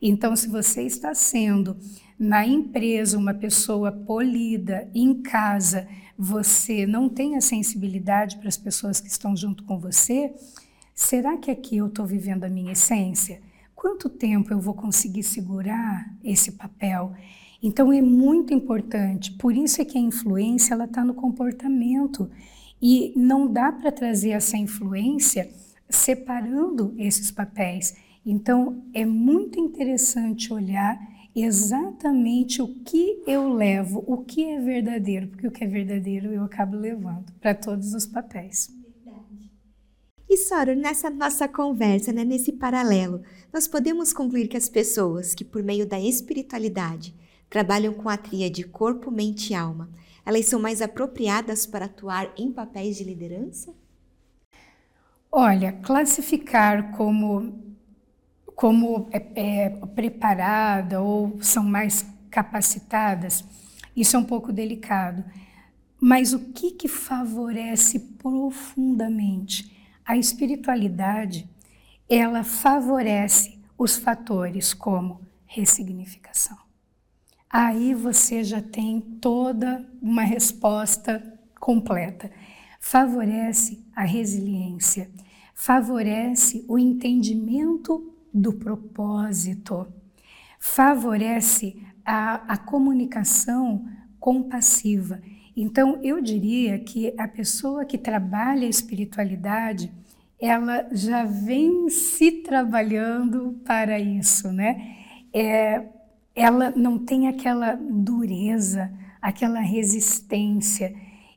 Então, 0.02 0.34
se 0.34 0.48
você 0.48 0.82
está 0.82 1.14
sendo 1.14 1.76
na 2.18 2.46
empresa 2.46 3.16
uma 3.16 3.34
pessoa 3.34 3.92
polida, 3.92 4.90
em 4.94 5.22
casa, 5.22 5.86
você 6.18 6.86
não 6.86 7.08
tem 7.08 7.36
a 7.36 7.40
sensibilidade 7.40 8.38
para 8.38 8.48
as 8.48 8.56
pessoas 8.56 9.00
que 9.00 9.08
estão 9.08 9.36
junto 9.36 9.64
com 9.64 9.78
você, 9.78 10.34
será 10.94 11.36
que 11.36 11.50
aqui 11.50 11.76
eu 11.76 11.86
estou 11.86 12.04
vivendo 12.04 12.44
a 12.44 12.48
minha 12.48 12.72
essência? 12.72 13.40
Quanto 13.74 14.08
tempo 14.08 14.52
eu 14.52 14.60
vou 14.60 14.74
conseguir 14.74 15.22
segurar 15.22 16.12
esse 16.22 16.52
papel? 16.52 17.14
Então 17.66 17.90
é 17.90 18.02
muito 18.02 18.52
importante, 18.52 19.32
por 19.32 19.56
isso 19.56 19.80
é 19.80 19.86
que 19.86 19.96
a 19.96 20.00
influência 20.00 20.74
ela 20.74 20.84
está 20.84 21.02
no 21.02 21.14
comportamento 21.14 22.30
e 22.80 23.10
não 23.16 23.50
dá 23.50 23.72
para 23.72 23.90
trazer 23.90 24.32
essa 24.32 24.58
influência 24.58 25.50
separando 25.88 26.94
esses 26.98 27.30
papéis. 27.30 27.96
Então 28.26 28.84
é 28.92 29.06
muito 29.06 29.58
interessante 29.58 30.52
olhar 30.52 31.00
exatamente 31.34 32.60
o 32.60 32.68
que 32.68 33.22
eu 33.26 33.54
levo, 33.54 34.04
o 34.06 34.18
que 34.18 34.44
é 34.44 34.60
verdadeiro, 34.60 35.28
porque 35.28 35.46
o 35.46 35.50
que 35.50 35.64
é 35.64 35.66
verdadeiro 35.66 36.34
eu 36.34 36.44
acabo 36.44 36.76
levando 36.76 37.32
para 37.40 37.54
todos 37.54 37.94
os 37.94 38.04
papéis. 38.04 38.70
Verdade. 39.02 39.50
E 40.28 40.36
Soro, 40.36 40.76
nessa 40.76 41.08
nossa 41.08 41.48
conversa, 41.48 42.12
né, 42.12 42.24
nesse 42.26 42.52
paralelo, 42.52 43.22
nós 43.50 43.66
podemos 43.66 44.12
concluir 44.12 44.48
que 44.48 44.56
as 44.58 44.68
pessoas 44.68 45.34
que, 45.34 45.46
por 45.46 45.62
meio 45.62 45.86
da 45.86 45.98
espiritualidade, 45.98 47.23
trabalham 47.54 47.94
com 47.94 48.08
a 48.08 48.16
tríade 48.16 48.64
corpo, 48.64 49.12
mente 49.12 49.52
e 49.52 49.54
alma, 49.54 49.88
elas 50.26 50.46
são 50.46 50.58
mais 50.58 50.82
apropriadas 50.82 51.64
para 51.64 51.84
atuar 51.84 52.32
em 52.36 52.50
papéis 52.50 52.96
de 52.96 53.04
liderança? 53.04 53.72
Olha, 55.30 55.70
classificar 55.74 56.90
como 56.96 57.62
como 58.56 59.08
é, 59.12 59.22
é, 59.36 59.70
preparada 59.70 61.00
ou 61.00 61.40
são 61.40 61.62
mais 61.62 62.04
capacitadas, 62.28 63.44
isso 63.96 64.16
é 64.16 64.18
um 64.18 64.24
pouco 64.24 64.52
delicado. 64.52 65.24
Mas 66.00 66.32
o 66.32 66.52
que, 66.52 66.72
que 66.72 66.88
favorece 66.88 68.00
profundamente? 68.18 69.72
A 70.04 70.16
espiritualidade, 70.16 71.48
ela 72.08 72.42
favorece 72.42 73.60
os 73.78 73.96
fatores 73.96 74.74
como 74.74 75.20
ressignificação. 75.46 76.63
Aí 77.56 77.94
você 77.94 78.42
já 78.42 78.60
tem 78.60 79.00
toda 79.00 79.88
uma 80.02 80.24
resposta 80.24 81.22
completa. 81.60 82.28
Favorece 82.80 83.86
a 83.94 84.02
resiliência, 84.02 85.08
favorece 85.54 86.64
o 86.68 86.76
entendimento 86.76 88.12
do 88.34 88.54
propósito, 88.54 89.86
favorece 90.58 91.80
a, 92.04 92.54
a 92.54 92.56
comunicação 92.56 93.86
compassiva. 94.18 95.22
Então, 95.56 96.00
eu 96.02 96.20
diria 96.20 96.80
que 96.80 97.14
a 97.16 97.28
pessoa 97.28 97.84
que 97.84 97.96
trabalha 97.96 98.66
a 98.66 98.70
espiritualidade, 98.70 99.92
ela 100.40 100.88
já 100.90 101.24
vem 101.24 101.88
se 101.88 102.32
trabalhando 102.42 103.60
para 103.64 104.00
isso, 104.00 104.50
né? 104.50 104.96
É, 105.32 105.84
ela 106.34 106.70
não 106.70 106.98
tem 106.98 107.28
aquela 107.28 107.74
dureza, 107.74 108.90
aquela 109.22 109.60
resistência. 109.60 110.92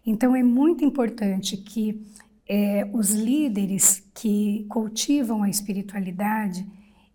Então, 0.05 0.35
é 0.35 0.41
muito 0.41 0.83
importante 0.83 1.57
que 1.57 2.01
é, 2.47 2.89
os 2.93 3.11
líderes 3.11 4.03
que 4.13 4.65
cultivam 4.69 5.43
a 5.43 5.49
espiritualidade, 5.49 6.65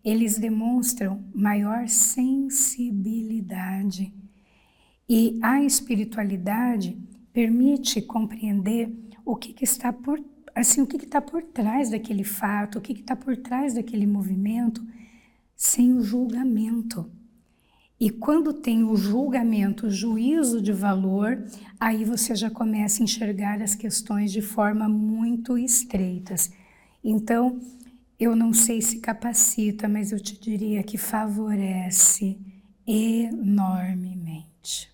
eles 0.03 0.37
demonstram 0.37 1.23
maior 1.33 1.87
sensibilidade. 1.87 4.13
E 5.09 5.39
a 5.41 5.63
espiritualidade 5.63 6.95
permite 7.33 8.01
compreender 8.01 8.93
o 9.25 9.35
que, 9.35 9.53
que 9.53 9.63
está 9.63 9.91
por 9.91 10.23
assim 10.55 10.81
o 10.81 10.87
que 10.87 10.97
está 10.97 11.19
por 11.19 11.41
trás 11.41 11.89
daquele 11.89 12.23
fato, 12.23 12.77
o 12.77 12.81
que 12.81 12.93
está 12.93 13.15
por 13.15 13.35
trás 13.35 13.73
daquele 13.73 14.05
movimento, 14.05 14.85
sem 15.55 15.93
o 15.93 16.03
julgamento. 16.03 17.11
E 18.03 18.09
quando 18.09 18.51
tem 18.51 18.83
o 18.83 18.97
julgamento, 18.97 19.87
o 19.87 19.89
juízo 19.89 20.61
de 20.61 20.73
valor, 20.73 21.41
aí 21.79 22.03
você 22.03 22.35
já 22.35 22.49
começa 22.49 23.01
a 23.01 23.05
enxergar 23.05 23.61
as 23.61 23.75
questões 23.75 24.29
de 24.29 24.41
forma 24.41 24.89
muito 24.89 25.57
estreitas. 25.57 26.51
Então, 27.01 27.61
eu 28.19 28.35
não 28.35 28.51
sei 28.51 28.81
se 28.81 28.99
capacita, 28.99 29.87
mas 29.87 30.11
eu 30.11 30.19
te 30.19 30.37
diria 30.37 30.83
que 30.83 30.97
favorece 30.97 32.37
enormemente. 32.85 34.91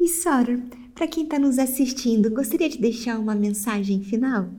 E 0.00 0.08
Soror, 0.08 0.58
para 0.96 1.06
quem 1.06 1.22
está 1.22 1.38
nos 1.38 1.56
assistindo, 1.56 2.34
gostaria 2.34 2.68
de 2.68 2.78
deixar 2.78 3.16
uma 3.16 3.36
mensagem 3.36 4.02
final? 4.02 4.50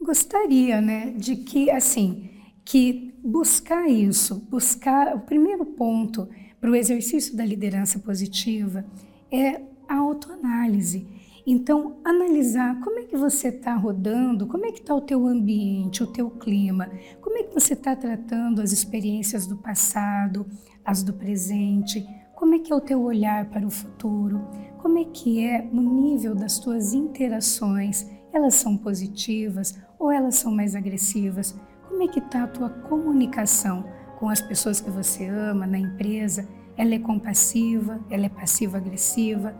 Gostaria, 0.00 0.80
né, 0.80 1.10
de 1.10 1.36
que 1.36 1.70
assim, 1.70 2.30
que 2.64 3.07
buscar 3.22 3.88
isso, 3.88 4.46
buscar 4.50 5.14
o 5.14 5.20
primeiro 5.20 5.64
ponto 5.64 6.28
para 6.60 6.70
o 6.70 6.76
exercício 6.76 7.36
da 7.36 7.44
liderança 7.44 7.98
positiva 7.98 8.84
é 9.30 9.60
a 9.88 9.96
autoanálise. 9.96 11.06
Então, 11.46 11.96
analisar 12.04 12.78
como 12.80 12.98
é 12.98 13.04
que 13.04 13.16
você 13.16 13.48
está 13.48 13.74
rodando, 13.74 14.46
como 14.46 14.66
é 14.66 14.72
que 14.72 14.80
está 14.80 14.94
o 14.94 15.00
teu 15.00 15.26
ambiente, 15.26 16.02
o 16.02 16.06
teu 16.06 16.28
clima, 16.28 16.90
como 17.22 17.38
é 17.38 17.42
que 17.44 17.54
você 17.54 17.72
está 17.72 17.96
tratando 17.96 18.60
as 18.60 18.70
experiências 18.70 19.46
do 19.46 19.56
passado, 19.56 20.46
as 20.84 21.02
do 21.02 21.14
presente, 21.14 22.06
como 22.34 22.54
é 22.54 22.58
que 22.58 22.70
é 22.72 22.76
o 22.76 22.80
teu 22.80 23.00
olhar 23.02 23.46
para 23.46 23.66
o 23.66 23.70
futuro, 23.70 24.46
como 24.76 24.98
é 24.98 25.04
que 25.04 25.44
é 25.44 25.66
o 25.72 25.80
nível 25.80 26.34
das 26.34 26.58
tuas 26.58 26.92
interações, 26.92 28.06
elas 28.32 28.54
são 28.54 28.76
positivas 28.76 29.74
ou 29.98 30.12
elas 30.12 30.36
são 30.36 30.52
mais 30.52 30.74
agressivas, 30.74 31.58
como 31.88 32.02
é 32.02 32.08
que 32.08 32.18
está 32.18 32.44
a 32.44 32.48
tua 32.48 32.68
comunicação 32.68 33.84
com 34.18 34.28
as 34.28 34.40
pessoas 34.40 34.80
que 34.80 34.90
você 34.90 35.26
ama 35.26 35.66
na 35.66 35.78
empresa? 35.78 36.46
Ela 36.76 36.94
é 36.94 36.98
compassiva, 36.98 37.98
ela 38.10 38.26
é 38.26 38.28
passiva-agressiva, 38.28 39.54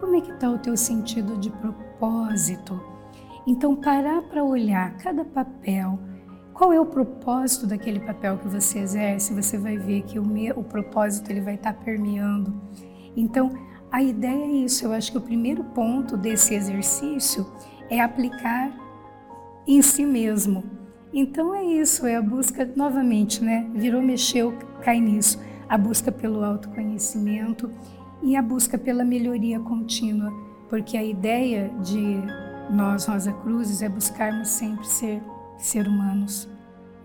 como 0.00 0.16
é 0.16 0.20
que 0.20 0.32
está 0.32 0.50
o 0.50 0.58
teu 0.58 0.76
sentido 0.76 1.36
de 1.36 1.50
propósito? 1.50 2.80
Então, 3.46 3.76
parar 3.76 4.22
para 4.22 4.42
olhar 4.42 4.96
cada 4.96 5.24
papel, 5.24 5.98
qual 6.52 6.72
é 6.72 6.80
o 6.80 6.86
propósito 6.86 7.66
daquele 7.66 8.00
papel 8.00 8.38
que 8.38 8.48
você 8.48 8.78
exerce, 8.78 9.34
você 9.34 9.58
vai 9.58 9.76
ver 9.76 10.02
que 10.02 10.18
o, 10.18 10.24
meu, 10.24 10.58
o 10.58 10.64
propósito 10.64 11.30
ele 11.30 11.40
vai 11.40 11.54
estar 11.54 11.74
tá 11.74 11.80
permeando. 11.84 12.54
Então, 13.16 13.52
a 13.92 14.02
ideia 14.02 14.44
é 14.44 14.64
isso. 14.64 14.84
Eu 14.84 14.92
acho 14.92 15.12
que 15.12 15.18
o 15.18 15.20
primeiro 15.20 15.62
ponto 15.62 16.16
desse 16.16 16.54
exercício 16.54 17.46
é 17.90 18.00
aplicar 18.00 18.72
em 19.66 19.80
si 19.82 20.04
mesmo. 20.04 20.83
Então 21.16 21.54
é 21.54 21.62
isso, 21.62 22.06
é 22.08 22.16
a 22.16 22.22
busca 22.22 22.68
novamente, 22.74 23.42
né? 23.42 23.70
Virou, 23.72 24.02
mexeu, 24.02 24.52
cai 24.82 24.98
nisso. 24.98 25.40
A 25.68 25.78
busca 25.78 26.10
pelo 26.10 26.42
autoconhecimento 26.44 27.70
e 28.20 28.34
a 28.34 28.42
busca 28.42 28.76
pela 28.76 29.04
melhoria 29.04 29.60
contínua, 29.60 30.32
porque 30.68 30.96
a 30.96 31.04
ideia 31.04 31.70
de 31.80 32.18
nós, 32.68 33.06
Rosa 33.06 33.32
Cruzes, 33.32 33.80
é 33.80 33.88
buscarmos 33.88 34.48
sempre 34.48 34.86
ser 34.86 35.22
ser 35.56 35.86
humanos 35.86 36.48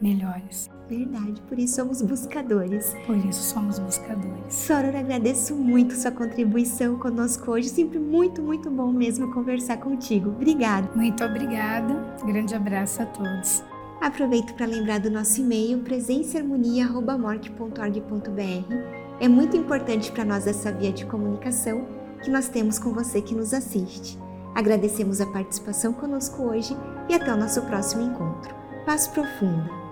melhores. 0.02 0.70
Verdade, 0.90 1.40
por 1.48 1.60
isso 1.60 1.76
somos 1.76 2.02
buscadores. 2.02 2.96
Por 3.06 3.16
isso 3.18 3.44
somos 3.44 3.78
buscadores. 3.78 4.56
Soror, 4.56 4.96
agradeço 4.96 5.56
muito 5.56 5.94
sua 5.94 6.10
contribuição 6.10 6.98
conosco 6.98 7.52
hoje. 7.52 7.70
Sempre 7.70 8.00
muito, 8.00 8.42
muito 8.42 8.72
bom 8.72 8.92
mesmo 8.92 9.32
conversar 9.32 9.78
contigo. 9.78 10.32
Obrigada. 10.32 10.90
Muito 10.96 11.24
obrigada. 11.24 11.94
Grande 12.26 12.56
abraço 12.56 13.04
a 13.04 13.06
todos. 13.06 13.64
Aproveito 14.02 14.54
para 14.54 14.66
lembrar 14.66 15.00
do 15.00 15.12
nosso 15.12 15.42
e-mail 15.42 15.80
presenceharmonia.morte.org.br 15.80 18.74
é 19.20 19.28
muito 19.28 19.58
importante 19.58 20.10
para 20.12 20.24
nós 20.24 20.48
essa 20.48 20.72
via 20.72 20.94
de 20.94 21.06
comunicação 21.06 21.86
que 22.24 22.32
nós 22.32 22.48
temos 22.48 22.80
com 22.80 22.94
você 22.94 23.22
que 23.22 23.36
nos 23.36 23.54
assiste. 23.54 24.18
Agradecemos 24.56 25.20
a 25.20 25.26
participação 25.26 25.92
conosco 25.92 26.44
hoje 26.44 26.74
e 27.10 27.14
até 27.14 27.34
o 27.34 27.38
nosso 27.38 27.62
próximo 27.64 28.04
encontro. 28.04 28.56
Paz 28.86 29.06
profunda! 29.08 29.89